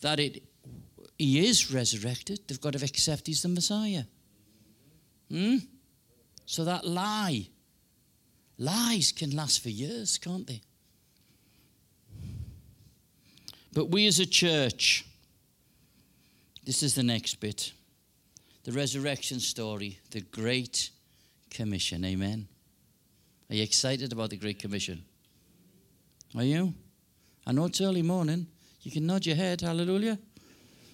that 0.00 0.20
it, 0.20 0.44
he 1.18 1.44
is 1.44 1.74
resurrected, 1.74 2.38
they've 2.46 2.60
got 2.60 2.74
to 2.74 2.84
accept 2.84 3.26
he's 3.26 3.42
the 3.42 3.48
Messiah. 3.48 4.04
Hmm? 5.28 5.56
So 6.46 6.62
that 6.62 6.86
lie, 6.86 7.48
lies 8.58 9.10
can 9.10 9.34
last 9.34 9.60
for 9.60 9.70
years, 9.70 10.18
can't 10.18 10.46
they? 10.46 10.60
But 13.78 13.90
we 13.90 14.08
as 14.08 14.18
a 14.18 14.26
church, 14.26 15.06
this 16.64 16.82
is 16.82 16.96
the 16.96 17.04
next 17.04 17.36
bit 17.36 17.70
the 18.64 18.72
resurrection 18.72 19.38
story, 19.38 20.00
the 20.10 20.20
Great 20.20 20.90
Commission. 21.48 22.04
Amen. 22.04 22.48
Are 23.48 23.54
you 23.54 23.62
excited 23.62 24.12
about 24.12 24.30
the 24.30 24.36
Great 24.36 24.58
Commission? 24.58 25.04
Are 26.36 26.42
you? 26.42 26.74
I 27.46 27.52
know 27.52 27.66
it's 27.66 27.80
early 27.80 28.02
morning. 28.02 28.48
You 28.82 28.90
can 28.90 29.06
nod 29.06 29.24
your 29.24 29.36
head, 29.36 29.60
hallelujah. 29.60 30.18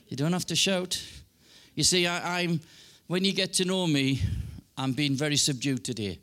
You 0.08 0.18
don't 0.18 0.34
have 0.34 0.44
to 0.44 0.54
shout. 0.54 1.02
You 1.74 1.84
see, 1.84 2.06
I, 2.06 2.42
am 2.42 2.60
when 3.06 3.24
you 3.24 3.32
get 3.32 3.54
to 3.54 3.64
know 3.64 3.86
me, 3.86 4.20
I'm 4.76 4.92
being 4.92 5.14
very 5.14 5.36
subdued 5.36 5.86
today, 5.86 6.18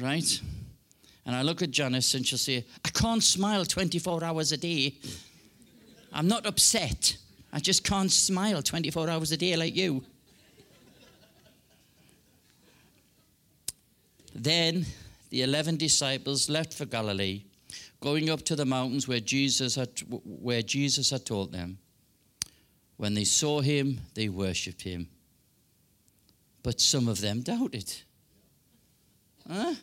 right? 0.00 0.40
And 1.24 1.36
I 1.36 1.42
look 1.42 1.62
at 1.62 1.70
Janice 1.70 2.12
and 2.14 2.26
she'll 2.26 2.38
say, 2.38 2.64
I 2.84 2.88
can't 2.88 3.22
smile 3.22 3.64
24 3.64 4.24
hours 4.24 4.50
a 4.50 4.56
day. 4.56 4.94
I'm 6.12 6.28
not 6.28 6.46
upset. 6.46 7.16
I 7.52 7.60
just 7.60 7.84
can't 7.84 8.10
smile 8.10 8.62
24 8.62 9.08
hours 9.08 9.32
a 9.32 9.36
day 9.36 9.56
like 9.56 9.76
you. 9.76 10.04
then 14.34 14.86
the 15.30 15.42
11 15.42 15.76
disciples 15.76 16.48
left 16.48 16.72
for 16.72 16.86
Galilee, 16.86 17.42
going 18.00 18.30
up 18.30 18.42
to 18.42 18.56
the 18.56 18.64
mountains 18.64 19.06
where 19.06 19.20
Jesus 19.20 19.74
had, 19.74 19.90
where 20.08 20.62
Jesus 20.62 21.10
had 21.10 21.26
told 21.26 21.52
them. 21.52 21.78
When 22.96 23.14
they 23.14 23.24
saw 23.24 23.60
him, 23.60 24.00
they 24.14 24.28
worshipped 24.28 24.82
him. 24.82 25.08
But 26.62 26.80
some 26.80 27.08
of 27.08 27.20
them 27.20 27.40
doubted. 27.40 27.92
Huh? 29.48 29.74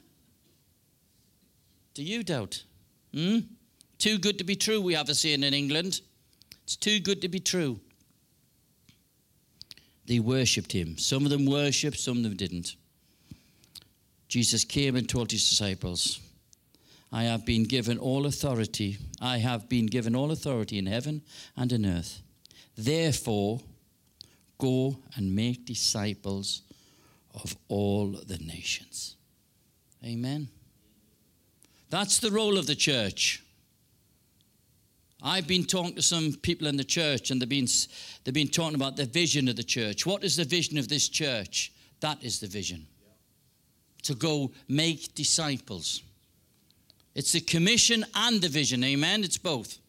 Do 1.95 2.03
you 2.03 2.23
doubt? 2.23 2.63
Hmm? 3.13 3.39
Too 3.97 4.19
good 4.19 4.37
to 4.37 4.43
be 4.43 4.55
true, 4.55 4.79
we 4.79 4.93
have 4.93 5.09
a 5.09 5.15
saying 5.15 5.43
in 5.43 5.53
England. 5.53 6.01
It's 6.67 6.75
too 6.75 6.99
good 6.99 7.21
to 7.21 7.29
be 7.29 7.39
true. 7.39 7.79
They 10.05 10.19
worshipped 10.19 10.73
him. 10.73 10.97
Some 10.97 11.23
of 11.23 11.31
them 11.31 11.45
worshipped, 11.45 11.97
some 11.97 12.17
of 12.17 12.23
them 12.23 12.35
didn't. 12.35 12.75
Jesus 14.27 14.65
came 14.65 14.97
and 14.97 15.07
told 15.07 15.31
his 15.31 15.49
disciples, 15.49 16.19
I 17.09 17.23
have 17.23 17.45
been 17.45 17.63
given 17.63 17.97
all 17.97 18.25
authority. 18.25 18.97
I 19.21 19.37
have 19.37 19.69
been 19.69 19.85
given 19.85 20.13
all 20.13 20.29
authority 20.31 20.77
in 20.77 20.87
heaven 20.87 21.21
and 21.55 21.71
in 21.71 21.85
earth. 21.85 22.21
Therefore, 22.77 23.61
go 24.57 24.97
and 25.15 25.33
make 25.33 25.65
disciples 25.65 26.63
of 27.33 27.55
all 27.69 28.07
the 28.07 28.39
nations. 28.39 29.15
Amen. 30.03 30.49
That's 31.89 32.19
the 32.19 32.31
role 32.31 32.57
of 32.57 32.67
the 32.67 32.75
church. 32.75 33.41
I've 35.21 35.47
been 35.47 35.65
talking 35.65 35.95
to 35.95 36.01
some 36.01 36.33
people 36.33 36.67
in 36.67 36.77
the 36.77 36.83
church, 36.83 37.31
and 37.31 37.41
they've 37.41 37.49
been, 37.49 37.67
they've 38.23 38.33
been 38.33 38.47
talking 38.47 38.75
about 38.75 38.97
the 38.97 39.05
vision 39.05 39.47
of 39.47 39.55
the 39.55 39.63
church. 39.63 40.05
What 40.05 40.23
is 40.23 40.35
the 40.35 40.43
vision 40.43 40.77
of 40.77 40.87
this 40.87 41.09
church? 41.09 41.71
That 42.01 42.23
is 42.23 42.39
the 42.39 42.47
vision. 42.47 42.85
To 44.03 44.13
go 44.13 44.51
make 44.67 45.15
disciples. 45.15 46.03
It's 47.15 47.31
the 47.31 47.41
commission 47.41 48.05
and 48.13 48.41
the 48.41 48.47
vision, 48.47 48.83
amen? 48.83 49.23
It's 49.23 49.39
both. 49.39 49.79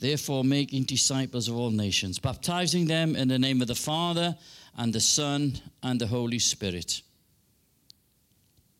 Therefore, 0.00 0.42
making 0.42 0.82
disciples 0.84 1.46
of 1.46 1.56
all 1.56 1.70
nations, 1.70 2.18
baptizing 2.18 2.86
them 2.86 3.14
in 3.14 3.28
the 3.28 3.38
name 3.38 3.62
of 3.62 3.68
the 3.68 3.76
Father 3.76 4.36
and 4.76 4.92
the 4.92 5.00
Son 5.00 5.52
and 5.84 6.00
the 6.00 6.08
Holy 6.08 6.40
Spirit. 6.40 7.02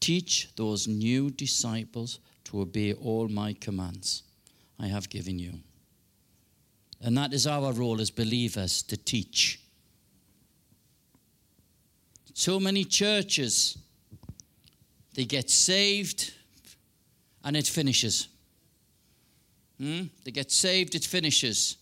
Teach 0.01 0.49
those 0.57 0.89
new 0.89 1.31
disciples 1.31 2.19
to 2.45 2.61
obey 2.61 2.93
all 2.93 3.29
my 3.29 3.53
commands 3.55 4.23
I 4.79 4.87
have 4.87 5.09
given 5.09 5.39
you. 5.39 5.55
And 7.01 7.17
that 7.19 7.33
is 7.33 7.47
our 7.47 7.73
role 7.73 8.01
as 8.01 8.11
believers 8.11 8.83
to 8.85 8.97
teach. 8.97 9.61
So 12.35 12.59
many 12.59 12.85
churches, 12.85 13.77
they 15.15 15.25
get 15.25 15.51
saved 15.51 16.33
and 17.45 17.57
it 17.57 17.67
finishes. 17.67 18.29
Hmm? 19.79 20.05
They 20.25 20.31
get 20.31 20.51
saved, 20.51 20.95
it 20.95 21.05
finishes. 21.05 21.77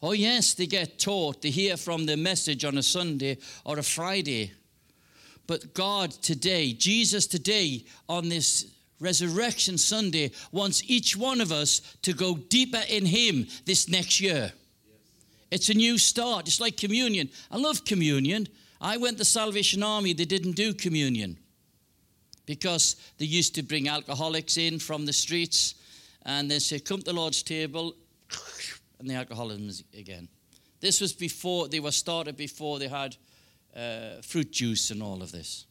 Oh, 0.00 0.12
yes, 0.12 0.54
they 0.54 0.66
get 0.66 0.98
taught, 0.98 1.42
they 1.42 1.50
hear 1.50 1.76
from 1.76 2.06
the 2.06 2.16
message 2.16 2.64
on 2.64 2.78
a 2.78 2.82
Sunday 2.82 3.38
or 3.64 3.78
a 3.78 3.82
Friday. 3.82 4.52
But 5.46 5.74
God 5.74 6.10
today, 6.10 6.72
Jesus 6.72 7.26
today, 7.26 7.84
on 8.08 8.28
this 8.28 8.66
Resurrection 9.02 9.76
Sunday, 9.76 10.30
wants 10.52 10.82
each 10.86 11.16
one 11.16 11.40
of 11.40 11.52
us 11.52 11.80
to 12.02 12.12
go 12.12 12.36
deeper 12.36 12.82
in 12.88 13.04
Him 13.04 13.46
this 13.66 13.88
next 13.88 14.20
year. 14.20 14.52
It's 15.50 15.68
a 15.68 15.74
new 15.74 15.98
start. 15.98 16.46
It's 16.46 16.60
like 16.60 16.78
communion. 16.78 17.28
I 17.50 17.58
love 17.58 17.84
communion. 17.84 18.48
I 18.80 18.96
went 18.96 19.18
to 19.18 19.24
Salvation 19.24 19.82
Army, 19.82 20.12
they 20.12 20.24
didn't 20.24 20.56
do 20.56 20.74
communion 20.74 21.38
because 22.46 22.96
they 23.18 23.26
used 23.26 23.54
to 23.54 23.62
bring 23.62 23.88
alcoholics 23.88 24.56
in 24.56 24.78
from 24.78 25.06
the 25.06 25.12
streets 25.12 25.74
and 26.24 26.50
they 26.50 26.58
say, 26.58 26.80
Come 26.80 26.98
to 26.98 27.04
the 27.04 27.12
Lord's 27.12 27.42
table, 27.42 27.94
and 28.98 29.08
the 29.08 29.14
alcoholism 29.14 29.86
again. 29.96 30.28
This 30.80 31.00
was 31.00 31.12
before, 31.12 31.68
they 31.68 31.80
were 31.80 31.92
started 31.92 32.36
before 32.36 32.80
they 32.80 32.88
had 32.88 33.16
uh, 33.76 34.20
fruit 34.22 34.50
juice 34.50 34.90
and 34.90 35.02
all 35.02 35.22
of 35.22 35.30
this. 35.30 35.66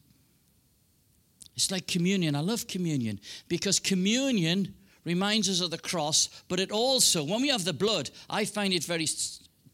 It's 1.54 1.70
like 1.70 1.86
communion. 1.86 2.34
I 2.34 2.40
love 2.40 2.66
communion 2.66 3.20
because 3.48 3.78
communion 3.78 4.74
reminds 5.04 5.48
us 5.48 5.60
of 5.60 5.70
the 5.70 5.78
cross, 5.78 6.28
but 6.48 6.60
it 6.60 6.70
also, 6.70 7.24
when 7.24 7.42
we 7.42 7.48
have 7.48 7.64
the 7.64 7.72
blood, 7.72 8.10
I 8.30 8.44
find 8.44 8.72
it 8.72 8.84
very 8.84 9.06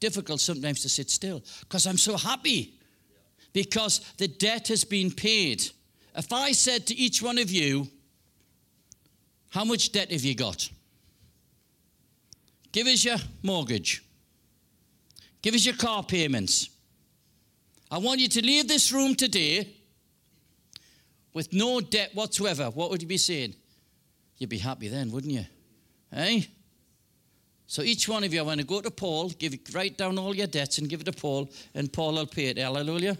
difficult 0.00 0.40
sometimes 0.40 0.82
to 0.82 0.88
sit 0.88 1.10
still 1.10 1.42
because 1.60 1.86
I'm 1.86 1.98
so 1.98 2.16
happy 2.16 2.74
because 3.52 4.00
the 4.16 4.28
debt 4.28 4.68
has 4.68 4.84
been 4.84 5.10
paid. 5.10 5.64
If 6.16 6.32
I 6.32 6.52
said 6.52 6.86
to 6.86 6.94
each 6.94 7.22
one 7.22 7.38
of 7.38 7.50
you, 7.50 7.88
How 9.50 9.64
much 9.64 9.92
debt 9.92 10.12
have 10.12 10.24
you 10.24 10.34
got? 10.34 10.68
Give 12.72 12.86
us 12.86 13.04
your 13.04 13.16
mortgage, 13.42 14.04
give 15.42 15.54
us 15.54 15.64
your 15.64 15.76
car 15.76 16.02
payments. 16.02 16.70
I 17.90 17.96
want 17.98 18.20
you 18.20 18.28
to 18.28 18.44
leave 18.44 18.68
this 18.68 18.92
room 18.92 19.14
today 19.14 19.77
with 21.34 21.52
no 21.52 21.80
debt 21.80 22.14
whatsoever. 22.14 22.70
What 22.70 22.90
would 22.90 23.02
you 23.02 23.08
be 23.08 23.18
saying? 23.18 23.54
You'd 24.38 24.50
be 24.50 24.58
happy 24.58 24.88
then, 24.88 25.10
wouldn't 25.10 25.32
you? 25.32 25.44
Hey? 26.12 26.48
So 27.66 27.82
each 27.82 28.08
one 28.08 28.24
of 28.24 28.32
you, 28.32 28.40
I 28.40 28.42
want 28.42 28.60
to 28.60 28.66
go 28.66 28.80
to 28.80 28.90
Paul, 28.90 29.28
give 29.30 29.54
write 29.74 29.98
down 29.98 30.18
all 30.18 30.34
your 30.34 30.46
debts 30.46 30.78
and 30.78 30.88
give 30.88 31.02
it 31.02 31.04
to 31.04 31.12
Paul, 31.12 31.50
and 31.74 31.92
Paul 31.92 32.14
will 32.14 32.26
pay 32.26 32.46
it. 32.46 32.56
Hallelujah. 32.56 33.18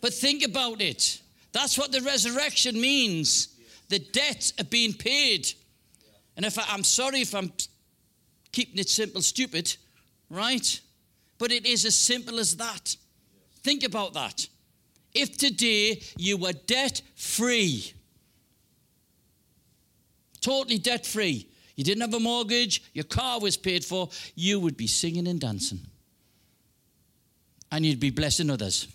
but 0.00 0.14
think 0.14 0.42
about 0.42 0.80
it. 0.80 1.20
That's 1.52 1.76
what 1.76 1.92
the 1.92 2.00
resurrection 2.00 2.80
means. 2.80 3.48
The 3.90 3.98
debts 3.98 4.54
are 4.58 4.64
being 4.64 4.94
paid. 4.94 5.52
And 6.36 6.46
if 6.46 6.58
I, 6.58 6.64
I'm 6.68 6.82
sorry 6.82 7.20
if 7.20 7.34
I'm 7.34 7.52
keeping 8.50 8.78
it 8.78 8.88
simple, 8.88 9.20
stupid, 9.20 9.76
right? 10.30 10.80
But 11.38 11.52
it 11.52 11.66
is 11.66 11.84
as 11.84 11.94
simple 11.94 12.38
as 12.38 12.56
that. 12.56 12.96
Think 13.62 13.84
about 13.84 14.14
that. 14.14 14.48
If 15.14 15.36
today 15.36 16.02
you 16.16 16.36
were 16.36 16.52
debt 16.52 17.00
free, 17.14 17.92
totally 20.40 20.78
debt 20.78 21.06
free, 21.06 21.48
you 21.76 21.84
didn't 21.84 22.02
have 22.02 22.14
a 22.14 22.20
mortgage, 22.20 22.82
your 22.92 23.04
car 23.04 23.40
was 23.40 23.56
paid 23.56 23.84
for, 23.84 24.10
you 24.34 24.60
would 24.60 24.76
be 24.76 24.86
singing 24.86 25.26
and 25.28 25.40
dancing. 25.40 25.80
And 27.70 27.84
you'd 27.86 28.00
be 28.00 28.10
blessing 28.10 28.50
others. 28.50 28.88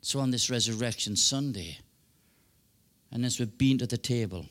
So 0.00 0.20
on 0.20 0.30
this 0.30 0.48
Resurrection 0.48 1.16
Sunday, 1.16 1.78
and 3.12 3.24
as 3.24 3.38
we've 3.38 3.58
been 3.58 3.78
to 3.78 3.86
the 3.86 3.98
table, 3.98 4.46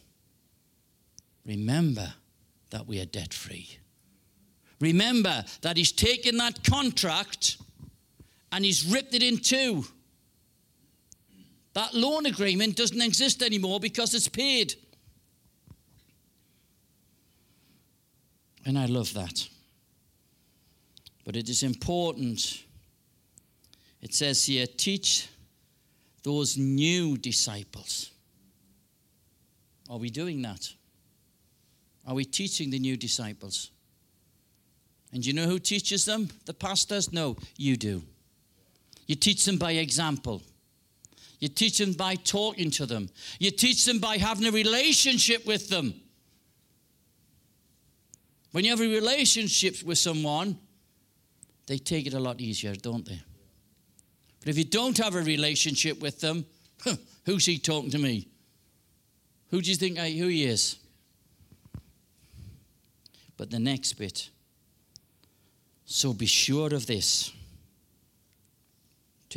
remember 1.46 2.14
that 2.70 2.88
we 2.88 3.02
are 3.02 3.06
debt 3.06 3.34
free. 3.34 3.78
Remember 4.80 5.44
that 5.62 5.78
He's 5.78 5.92
taken 5.92 6.38
that 6.38 6.64
contract 6.64 7.58
and 8.52 8.66
He's 8.66 8.86
ripped 8.86 9.14
it 9.14 9.24
in 9.24 9.38
two. 9.38 9.86
That 11.74 11.94
loan 11.94 12.26
agreement 12.26 12.76
doesn't 12.76 13.02
exist 13.02 13.44
anymore 13.44 13.80
because 13.80 14.16
it's 14.16 14.28
paid. 14.28 14.74
And 18.66 18.78
I 18.78 18.86
love 18.86 19.14
that. 19.14 19.48
But 21.24 21.36
it 21.36 21.50
is 21.50 21.62
important. 21.62 22.64
It 24.02 24.14
says 24.14 24.46
here, 24.46 24.66
teach 24.66 25.30
those 26.24 26.58
new 26.58 27.18
disciples. 27.18 28.12
Are 29.90 29.98
we 29.98 30.10
doing 30.10 30.42
that? 30.42 30.74
Are 32.06 32.14
we 32.14 32.26
teaching 32.26 32.70
the 32.70 32.80
new 32.80 32.98
disciples? 32.98 33.72
And 35.14 35.26
you 35.26 35.34
know 35.34 35.46
who 35.46 35.60
teaches 35.60 36.06
them? 36.06 36.30
The 36.46 36.54
pastors? 36.54 37.14
No, 37.14 37.38
you 37.56 37.78
do. 37.78 38.04
You 39.08 39.16
teach 39.16 39.46
them 39.46 39.58
by 39.58 39.72
example. 39.74 40.44
You 41.40 41.48
teach 41.48 41.78
them 41.78 41.94
by 41.94 42.16
talking 42.16 42.72
to 42.72 42.86
them. 42.86 43.10
You 43.40 43.52
teach 43.52 43.86
them 43.86 44.00
by 44.00 44.18
having 44.18 44.48
a 44.48 44.52
relationship 44.52 45.46
with 45.46 45.70
them. 45.70 45.94
When 48.52 48.66
you 48.66 48.72
have 48.72 48.82
a 48.82 48.88
relationship 48.88 49.84
with 49.84 49.98
someone, 49.98 50.58
they 51.68 51.78
take 51.78 52.08
it 52.08 52.14
a 52.14 52.20
lot 52.20 52.42
easier, 52.42 52.76
don't 52.76 53.06
they? 53.06 53.22
But 54.40 54.50
if 54.50 54.58
you 54.58 54.64
don't 54.64 54.98
have 54.98 55.16
a 55.16 55.22
relationship 55.22 56.02
with 56.02 56.20
them, 56.20 56.46
who's 57.26 57.46
he 57.46 57.60
talking 57.60 57.92
to 57.92 58.00
me? 58.00 58.28
Who 59.52 59.62
do 59.62 59.70
you 59.70 59.76
think 59.76 60.00
I, 60.00 60.12
who 60.12 60.28
he 60.28 60.46
is? 60.46 60.78
But 63.38 63.52
the 63.52 63.60
next 63.60 63.94
bit. 63.94 64.30
So 65.86 66.14
be 66.14 66.26
sure 66.26 66.74
of 66.74 66.88
this 66.88 67.32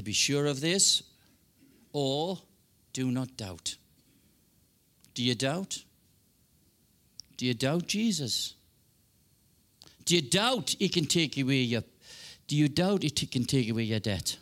to 0.00 0.04
be 0.04 0.12
sure 0.14 0.46
of 0.46 0.62
this, 0.62 1.02
or 1.92 2.38
do 2.94 3.10
not 3.10 3.36
doubt. 3.36 3.76
Do 5.12 5.22
you 5.22 5.34
doubt? 5.34 5.84
Do 7.36 7.44
you 7.44 7.52
doubt 7.52 7.86
Jesus? 7.86 8.54
Do 10.06 10.16
you 10.16 10.22
doubt 10.22 10.74
he 10.78 10.88
can 10.88 11.04
take 11.04 11.36
away 11.36 11.56
your 11.56 11.82
do 12.46 12.56
you 12.56 12.68
doubt 12.68 13.02
he 13.02 13.10
can 13.10 13.44
take 13.44 13.68
away 13.68 13.82
your 13.82 14.00
debt? 14.00 14.38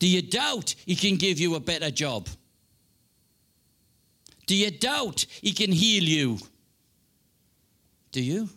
Do 0.00 0.08
you 0.08 0.20
doubt 0.20 0.74
he 0.84 0.96
can 0.96 1.14
give 1.14 1.38
you 1.38 1.54
a 1.54 1.60
better 1.60 1.92
job? 1.92 2.28
Do 4.46 4.56
you 4.56 4.72
doubt 4.72 5.26
he 5.40 5.52
can 5.52 5.70
heal 5.70 6.02
you? 6.02 6.38
Do 8.10 8.20
you? 8.20 8.48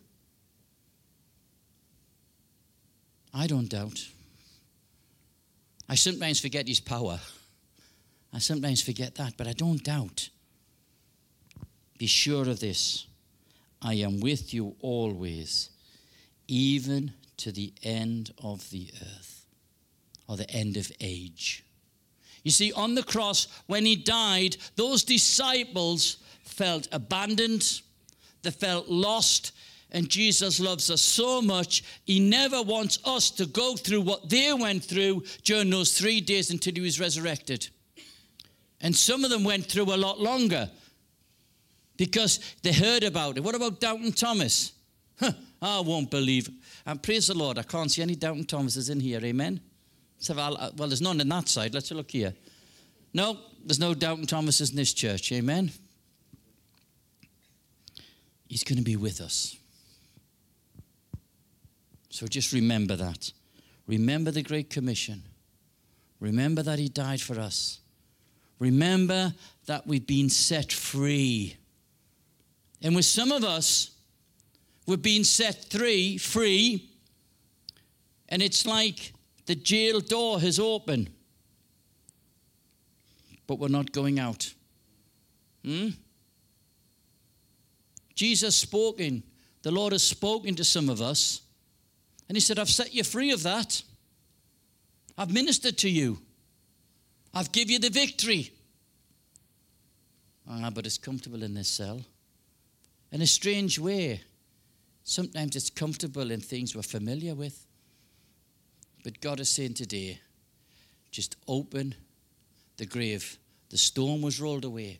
I 3.31 3.45
don't 3.45 3.69
doubt. 3.69 4.09
I 5.89 5.95
sometimes 5.95 6.39
forget 6.39 6.67
his 6.67 6.79
power. 6.79 7.19
I 8.31 8.37
sometimes 8.37 8.81
forget 8.81 9.15
that, 9.15 9.33
but 9.35 9.47
I 9.47 9.53
don't 9.53 9.83
doubt. 9.83 10.29
Be 11.97 12.05
sure 12.05 12.47
of 12.47 12.59
this 12.59 13.07
I 13.81 13.95
am 13.95 14.19
with 14.19 14.53
you 14.53 14.75
always, 14.81 15.69
even 16.47 17.13
to 17.37 17.51
the 17.51 17.73
end 17.81 18.31
of 18.43 18.69
the 18.69 18.89
earth 19.01 19.45
or 20.27 20.37
the 20.37 20.49
end 20.51 20.77
of 20.77 20.91
age. 21.01 21.63
You 22.43 22.51
see, 22.51 22.71
on 22.71 22.95
the 22.95 23.03
cross, 23.03 23.47
when 23.67 23.85
he 23.85 23.95
died, 23.95 24.57
those 24.75 25.03
disciples 25.03 26.17
felt 26.43 26.87
abandoned, 26.91 27.81
they 28.43 28.51
felt 28.51 28.87
lost, 28.87 29.53
and 29.91 30.09
Jesus 30.09 30.59
loves 30.59 30.91
us 30.91 31.01
so 31.01 31.41
much, 31.41 31.83
he 32.05 32.19
never 32.19 32.61
wants 32.61 32.99
us 33.05 33.31
to 33.31 33.45
go 33.45 33.75
through 33.75 34.01
what 34.01 34.29
they 34.29 34.53
went 34.53 34.83
through 34.83 35.23
during 35.43 35.69
those 35.69 35.97
three 35.97 36.21
days 36.21 36.51
until 36.51 36.73
he 36.73 36.81
was 36.81 36.99
resurrected. 36.99 37.67
And 38.81 38.95
some 38.95 39.23
of 39.23 39.29
them 39.29 39.43
went 39.43 39.65
through 39.65 39.93
a 39.93 39.97
lot 39.97 40.19
longer 40.19 40.69
because 41.97 42.39
they 42.61 42.71
heard 42.71 43.03
about 43.03 43.37
it. 43.37 43.43
What 43.43 43.55
about 43.55 43.79
Doubting 43.81 44.13
Thomas? 44.13 44.73
Huh, 45.19 45.31
I 45.61 45.79
won't 45.81 46.09
believe. 46.09 46.49
And 46.85 47.01
praise 47.01 47.27
the 47.27 47.37
Lord, 47.37 47.57
I 47.57 47.63
can't 47.63 47.91
see 47.91 48.01
any 48.01 48.15
Doubting 48.15 48.45
Thomases 48.45 48.89
in 48.89 48.99
here. 48.99 49.19
Amen. 49.23 49.59
So, 50.19 50.33
uh, 50.37 50.71
well, 50.77 50.87
there's 50.87 51.01
none 51.01 51.19
on 51.19 51.27
that 51.27 51.49
side. 51.49 51.73
Let's 51.73 51.91
look 51.91 52.11
here. 52.11 52.33
No, 53.13 53.37
there's 53.65 53.79
no 53.79 53.93
Doubting 53.93 54.27
Thomases 54.27 54.69
in 54.69 54.75
this 54.75 54.93
church. 54.93 55.31
Amen. 55.31 55.71
He's 58.47 58.63
going 58.63 58.77
to 58.77 58.83
be 58.83 58.95
with 58.95 59.19
us. 59.21 59.57
So 62.09 62.27
just 62.27 62.51
remember 62.53 62.95
that. 62.95 63.31
Remember 63.87 64.31
the 64.31 64.41
Great 64.41 64.69
Commission. 64.69 65.23
Remember 66.19 66.61
that 66.63 66.79
He 66.79 66.89
died 66.89 67.21
for 67.21 67.39
us. 67.39 67.79
Remember 68.59 69.33
that 69.67 69.87
we've 69.87 70.05
been 70.05 70.29
set 70.29 70.71
free. 70.71 71.55
And 72.81 72.95
with 72.95 73.05
some 73.05 73.31
of 73.31 73.43
us, 73.43 73.91
we've 74.85 75.01
been 75.01 75.23
set 75.23 75.65
free, 75.71 76.17
free, 76.17 76.89
and 78.27 78.41
it's 78.41 78.65
like 78.65 79.13
the 79.45 79.55
jail 79.55 79.99
door 79.99 80.39
has 80.39 80.59
opened, 80.59 81.09
but 83.47 83.59
we're 83.59 83.67
not 83.67 83.91
going 83.91 84.19
out. 84.19 84.53
Hmm? 85.65 85.89
Jesus 88.13 88.55
spoken, 88.55 89.23
the 89.63 89.71
Lord 89.71 89.93
has 89.93 90.03
spoken 90.03 90.55
to 90.55 90.63
some 90.63 90.89
of 90.89 91.01
us, 91.01 91.41
and 92.29 92.37
He 92.37 92.41
said, 92.41 92.59
I've 92.59 92.69
set 92.69 92.93
you 92.93 93.03
free 93.03 93.31
of 93.31 93.43
that. 93.43 93.81
I've 95.17 95.33
ministered 95.33 95.77
to 95.79 95.89
you. 95.89 96.19
I've 97.33 97.51
give 97.51 97.69
you 97.69 97.79
the 97.79 97.89
victory. 97.89 98.51
Ah, 100.49 100.69
but 100.73 100.85
it's 100.85 100.97
comfortable 100.97 101.43
in 101.43 101.53
this 101.53 101.67
cell. 101.67 102.01
In 103.11 103.21
a 103.21 103.27
strange 103.27 103.77
way, 103.77 104.21
sometimes 105.03 105.55
it's 105.55 105.69
comfortable 105.69 106.31
in 106.31 106.39
things 106.39 106.75
we're 106.75 106.81
familiar 106.83 107.35
with. 107.35 107.67
But 109.03 109.19
God 109.21 109.39
is 109.39 109.49
saying 109.49 109.73
today, 109.73 110.19
just 111.11 111.35
open 111.47 111.95
the 112.77 112.85
grave. 112.85 113.37
The 113.69 113.77
stone 113.77 114.21
was 114.21 114.39
rolled 114.39 114.65
away, 114.65 114.99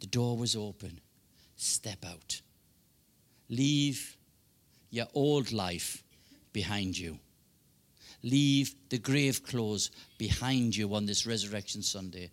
the 0.00 0.06
door 0.06 0.36
was 0.36 0.54
open. 0.54 1.00
Step 1.56 2.04
out. 2.04 2.40
Leave 3.48 4.16
your 4.90 5.06
old 5.14 5.52
life 5.52 6.03
behind 6.54 6.96
you. 6.96 7.18
Leave 8.22 8.74
the 8.88 8.96
grave 8.96 9.42
clothes 9.42 9.90
behind 10.16 10.74
you 10.74 10.94
on 10.94 11.04
this 11.04 11.26
Resurrection 11.26 11.82
Sunday 11.82 12.30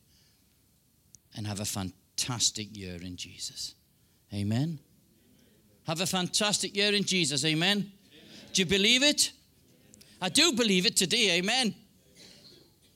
and 1.36 1.46
have 1.46 1.60
a 1.60 1.66
fantastic 1.66 2.76
year 2.78 2.96
in 3.02 3.18
Jesus. 3.18 3.76
Amen. 4.34 4.80
Have 5.86 6.00
a 6.00 6.06
fantastic 6.06 6.74
year 6.78 6.94
in 6.94 7.04
Jesus. 7.04 7.44
Amen. 7.44 7.80
Amen. 7.80 7.92
Do 8.54 8.62
you 8.62 8.66
believe 8.66 9.04
it? 9.04 9.34
I 10.22 10.30
do 10.30 10.54
believe 10.54 10.86
it 10.86 10.96
today. 10.96 11.32
Amen. 11.32 11.76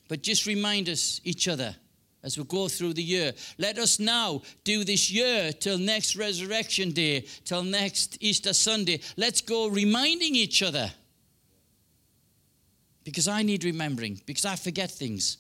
But 0.07 0.21
just 0.21 0.45
remind 0.45 0.87
us, 0.87 1.19
each 1.25 1.49
other, 1.49 1.75
as 2.23 2.37
we 2.37 2.43
go 2.45 2.67
through 2.67 2.93
the 2.93 3.03
year. 3.03 3.33
Let 3.57 3.77
us 3.77 3.99
now 3.99 4.41
do 4.63 4.83
this 4.83 5.11
year 5.11 5.51
till 5.51 5.77
next 5.77 6.15
Resurrection 6.15 6.91
Day, 6.91 7.25
till 7.43 7.63
next 7.63 8.17
Easter 8.21 8.53
Sunday. 8.53 9.01
Let's 9.17 9.41
go 9.41 9.67
reminding 9.67 10.35
each 10.35 10.63
other 10.63 10.91
because 13.05 13.27
I 13.27 13.43
need 13.43 13.63
remembering, 13.63 14.19
because 14.25 14.43
I 14.43 14.57
forget 14.57 14.91
things. 14.91 15.37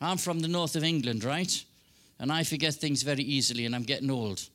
I'm 0.00 0.18
from 0.18 0.40
the 0.40 0.48
north 0.48 0.76
of 0.76 0.84
England, 0.84 1.24
right? 1.24 1.64
And 2.20 2.30
I 2.30 2.44
forget 2.44 2.74
things 2.74 3.02
very 3.02 3.22
easily, 3.22 3.64
and 3.64 3.74
I'm 3.74 3.82
getting 3.82 4.10
old. 4.10 4.46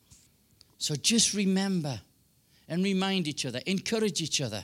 So 0.77 0.95
just 0.95 1.33
remember 1.33 1.99
and 2.69 2.83
remind 2.83 3.27
each 3.27 3.45
other, 3.45 3.59
encourage 3.65 4.21
each 4.21 4.39
other. 4.41 4.63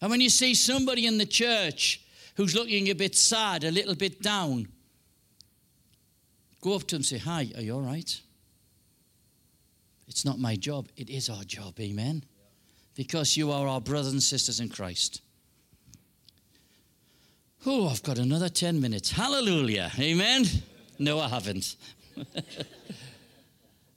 And 0.00 0.10
when 0.10 0.20
you 0.20 0.28
see 0.28 0.54
somebody 0.54 1.06
in 1.06 1.18
the 1.18 1.26
church 1.26 2.02
who's 2.36 2.54
looking 2.54 2.90
a 2.90 2.94
bit 2.94 3.16
sad, 3.16 3.64
a 3.64 3.70
little 3.70 3.94
bit 3.94 4.22
down, 4.22 4.68
go 6.60 6.74
up 6.74 6.82
to 6.82 6.96
them 6.96 7.00
and 7.00 7.06
say, 7.06 7.18
Hi, 7.18 7.48
are 7.56 7.62
you 7.62 7.74
all 7.74 7.80
right? 7.80 8.20
It's 10.08 10.24
not 10.24 10.38
my 10.38 10.56
job, 10.56 10.88
it 10.96 11.08
is 11.08 11.30
our 11.30 11.44
job, 11.44 11.78
amen? 11.80 12.24
Because 12.94 13.36
you 13.36 13.52
are 13.52 13.66
our 13.68 13.80
brothers 13.80 14.12
and 14.12 14.22
sisters 14.22 14.60
in 14.60 14.68
Christ. 14.68 15.22
Oh, 17.66 17.88
I've 17.88 18.02
got 18.02 18.18
another 18.18 18.48
10 18.48 18.80
minutes. 18.80 19.10
Hallelujah. 19.10 19.90
Amen. 19.98 20.46
No, 20.98 21.20
I 21.20 21.28
haven't. 21.28 21.76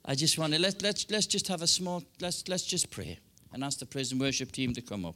I 0.04 0.14
just 0.14 0.36
want 0.36 0.52
to 0.52 0.58
let, 0.58 0.82
let's, 0.82 1.10
let's 1.10 1.26
just 1.26 1.48
have 1.48 1.62
a 1.62 1.66
small, 1.66 2.02
let's, 2.20 2.46
let's 2.46 2.64
just 2.64 2.90
pray 2.90 3.18
and 3.54 3.64
ask 3.64 3.78
the 3.78 3.86
praise 3.86 4.12
and 4.12 4.20
worship 4.20 4.52
team 4.52 4.74
to 4.74 4.82
come 4.82 5.06
up. 5.06 5.14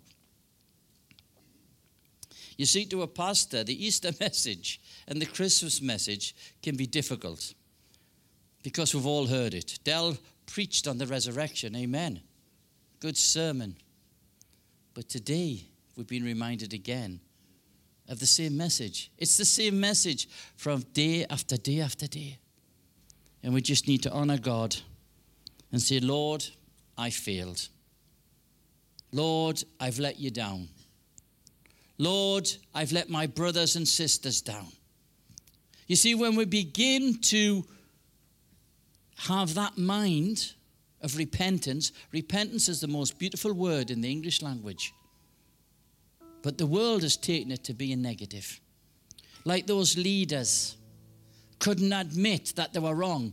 You 2.57 2.65
see, 2.65 2.87
to 2.87 3.03
a 3.03 3.07
pastor, 3.07 3.65
the 3.65 3.87
Easter 3.87 4.13
message 4.21 4.81
and 5.07 5.21
the 5.21 5.27
Christmas 5.27 5.83
message 5.83 6.35
can 6.63 6.75
be 6.75 6.87
difficult 6.87 7.53
because 8.63 8.95
we've 8.95 9.07
all 9.07 9.27
heard 9.27 9.53
it. 9.53 9.79
Dell 9.85 10.17
preached 10.47 10.89
on 10.89 10.97
the 10.97 11.07
resurrection. 11.07 11.77
Amen. 11.77 12.23
Good 12.99 13.19
sermon. 13.19 13.77
But 14.95 15.11
today, 15.11 15.67
we've 15.97 16.09
been 16.09 16.25
reminded 16.25 16.73
again 16.73 17.21
of 18.09 18.19
the 18.21 18.27
same 18.27 18.57
message. 18.57 19.11
It's 19.19 19.37
the 19.37 19.45
same 19.45 19.79
message 19.79 20.29
from 20.57 20.81
day 20.93 21.27
after 21.29 21.57
day 21.57 21.81
after 21.81 22.07
day. 22.07 22.39
And 23.43 23.55
we 23.55 23.61
just 23.61 23.87
need 23.87 24.03
to 24.03 24.13
honor 24.13 24.39
God 24.39 24.77
and 25.71 25.81
say, 25.81 26.01
Lord, 26.01 26.45
I 26.97 27.11
failed. 27.11 27.69
Lord, 29.13 29.63
I've 29.79 29.99
let 29.99 30.19
you 30.19 30.31
down. 30.31 30.69
Lord, 31.99 32.49
I've 32.75 32.93
let 32.93 33.11
my 33.11 33.27
brothers 33.27 33.77
and 33.77 33.87
sisters 33.87 34.41
down. 34.41 34.69
You 35.87 35.97
see, 35.97 36.15
when 36.15 36.37
we 36.37 36.45
begin 36.45 37.19
to 37.23 37.65
have 39.17 39.55
that 39.55 39.77
mind 39.77 40.53
of 41.01 41.17
repentance, 41.17 41.93
repentance 42.13 42.69
is 42.69 42.81
the 42.81 42.89
most 42.89 43.19
beautiful 43.19 43.53
word 43.53 43.91
in 43.91 44.01
the 44.01 44.11
English 44.11 44.43
language. 44.43 44.93
But 46.43 46.59
the 46.59 46.67
world 46.67 47.03
has 47.03 47.17
taken 47.17 47.53
it 47.53 47.65
to 47.65 47.75
be 47.75 47.93
a 47.93 47.97
negative. 47.97 48.61
Like 49.45 49.67
those 49.67 49.97
leaders 49.97 50.77
couldn't 51.59 51.93
admit 51.93 52.53
that 52.57 52.73
they 52.73 52.81
were 52.81 52.95
wrong, 52.95 53.33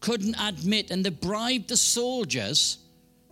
couldn't 0.00 0.36
admit, 0.38 0.90
and 0.90 1.04
they 1.04 1.10
bribed 1.10 1.68
the 1.68 1.76
soldiers 1.76 2.78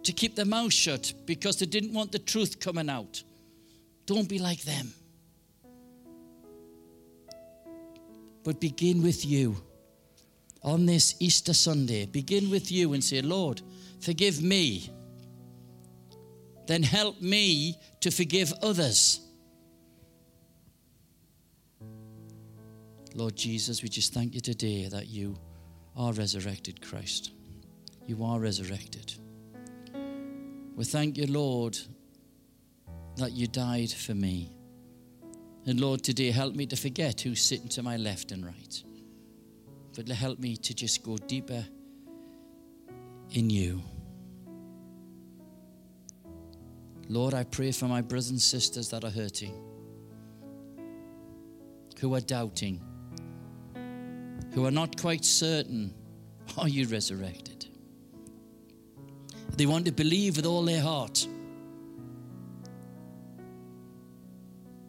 to 0.02 0.12
keep 0.12 0.34
their 0.34 0.46
mouth 0.46 0.72
shut 0.72 1.12
because 1.26 1.58
they 1.58 1.66
didn't 1.66 1.92
want 1.92 2.12
the 2.12 2.18
truth 2.18 2.60
coming 2.60 2.88
out. 2.88 3.22
Don't 4.06 4.28
be 4.28 4.38
like 4.38 4.62
them. 4.62 4.92
But 8.42 8.60
begin 8.60 9.02
with 9.02 9.26
you. 9.26 9.56
On 10.62 10.84
this 10.86 11.14
Easter 11.20 11.54
Sunday, 11.54 12.06
begin 12.06 12.50
with 12.50 12.70
you 12.70 12.92
and 12.92 13.02
say, 13.02 13.22
Lord, 13.22 13.62
forgive 14.00 14.42
me 14.42 14.90
then 16.70 16.84
help 16.84 17.20
me 17.20 17.76
to 18.00 18.10
forgive 18.10 18.52
others. 18.62 19.20
Lord 23.14 23.36
Jesus, 23.36 23.82
we 23.82 23.88
just 23.88 24.14
thank 24.14 24.34
you 24.34 24.40
today 24.40 24.88
that 24.88 25.08
you 25.08 25.36
are 25.96 26.12
resurrected 26.12 26.80
Christ. 26.80 27.32
You 28.06 28.24
are 28.24 28.38
resurrected. 28.38 29.14
We 30.76 30.84
thank 30.84 31.18
you, 31.18 31.26
Lord, 31.26 31.76
that 33.16 33.32
you 33.32 33.46
died 33.46 33.90
for 33.90 34.14
me. 34.14 34.50
And 35.66 35.78
Lord, 35.80 36.02
today 36.02 36.30
help 36.30 36.54
me 36.54 36.66
to 36.66 36.76
forget 36.76 37.20
who's 37.20 37.42
sitting 37.42 37.68
to 37.70 37.82
my 37.82 37.96
left 37.96 38.32
and 38.32 38.46
right. 38.46 38.82
But 39.94 40.08
help 40.08 40.38
me 40.38 40.56
to 40.56 40.74
just 40.74 41.02
go 41.02 41.16
deeper 41.16 41.66
in 43.32 43.50
you. 43.50 43.82
Lord, 47.10 47.34
I 47.34 47.42
pray 47.42 47.72
for 47.72 47.86
my 47.86 48.02
brothers 48.02 48.30
and 48.30 48.40
sisters 48.40 48.88
that 48.90 49.02
are 49.02 49.10
hurting, 49.10 49.52
who 51.98 52.14
are 52.14 52.20
doubting, 52.20 52.80
who 54.54 54.64
are 54.64 54.70
not 54.70 54.96
quite 54.96 55.24
certain 55.24 55.92
are 56.56 56.68
you 56.68 56.86
resurrected? 56.86 57.66
They 59.56 59.66
want 59.66 59.86
to 59.86 59.92
believe 59.92 60.36
with 60.36 60.46
all 60.46 60.62
their 60.62 60.80
heart. 60.80 61.26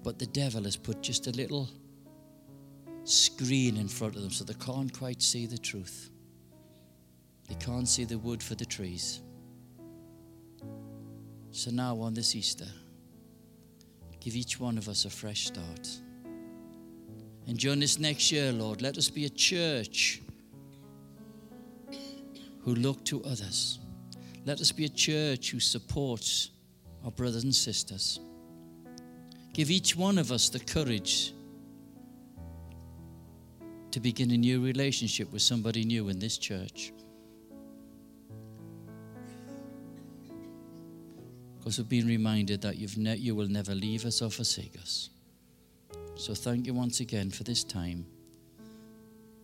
But 0.04 0.20
the 0.20 0.28
devil 0.28 0.66
has 0.66 0.76
put 0.76 1.02
just 1.02 1.26
a 1.26 1.32
little 1.32 1.70
screen 3.04 3.78
in 3.78 3.88
front 3.88 4.16
of 4.16 4.22
them 4.22 4.30
so 4.30 4.44
they 4.44 4.54
can't 4.54 4.96
quite 4.96 5.24
see 5.24 5.48
the 5.48 5.58
truth. 5.58 6.12
They 7.50 7.56
can't 7.56 7.88
see 7.88 8.04
the 8.04 8.20
wood 8.20 8.44
for 8.44 8.54
the 8.54 8.66
trees. 8.66 9.22
So 11.52 11.70
now 11.70 12.00
on 12.00 12.14
this 12.14 12.36
Easter, 12.36 12.68
give 14.20 14.36
each 14.36 14.60
one 14.60 14.78
of 14.78 14.88
us 14.88 15.06
a 15.06 15.10
fresh 15.10 15.48
start. 15.48 15.90
And 17.48 17.58
during 17.58 17.80
this 17.80 18.00
next 18.00 18.32
year, 18.32 18.52
Lord, 18.52 18.82
let 18.82 18.98
us 18.98 19.10
be 19.10 19.26
a 19.26 19.30
church 19.30 20.22
who 22.62 22.76
look 22.76 23.04
to 23.06 23.24
others. 23.24 23.80
Let 24.46 24.62
us 24.62 24.72
be 24.72 24.86
a 24.86 24.90
church 24.90 25.52
who 25.52 25.60
supports 25.60 26.52
our 27.04 27.12
brothers 27.12 27.44
and 27.44 27.54
sisters. 27.54 28.20
Give 29.54 29.70
each 29.70 29.96
one 29.96 30.18
of 30.18 30.32
us 30.32 30.50
the 30.50 30.60
courage 30.60 31.34
to 33.92 34.00
begin 34.00 34.32
a 34.32 34.38
new 34.38 34.64
relationship 34.64 35.32
with 35.34 35.42
somebody 35.42 35.84
new 35.84 36.08
in 36.10 36.20
this 36.20 36.38
church. 36.38 36.94
Because 41.62 41.78
we've 41.78 41.88
been 41.88 42.08
reminded 42.08 42.62
that 42.64 42.78
you've 42.78 42.98
ne- 42.98 43.18
you 43.18 43.36
will 43.36 43.48
never 43.48 43.76
leave 43.76 44.04
us 44.04 44.24
or 44.24 44.32
forsake 44.32 44.76
us. 44.82 45.12
So 46.16 46.34
thank 46.34 46.66
you 46.66 46.74
once 46.74 47.02
again 47.02 47.30
for 47.30 47.44
this 47.44 47.64
time 47.64 48.04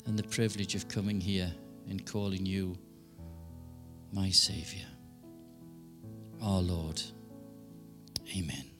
and 0.07 0.17
the 0.17 0.23
privilege 0.23 0.73
of 0.73 0.87
coming 0.87 1.21
here 1.21 1.53
and 1.87 2.03
calling 2.07 2.43
you 2.43 2.75
my 4.11 4.31
Savior, 4.31 4.87
our 6.41 6.61
Lord. 6.61 6.99
Amen. 8.35 8.76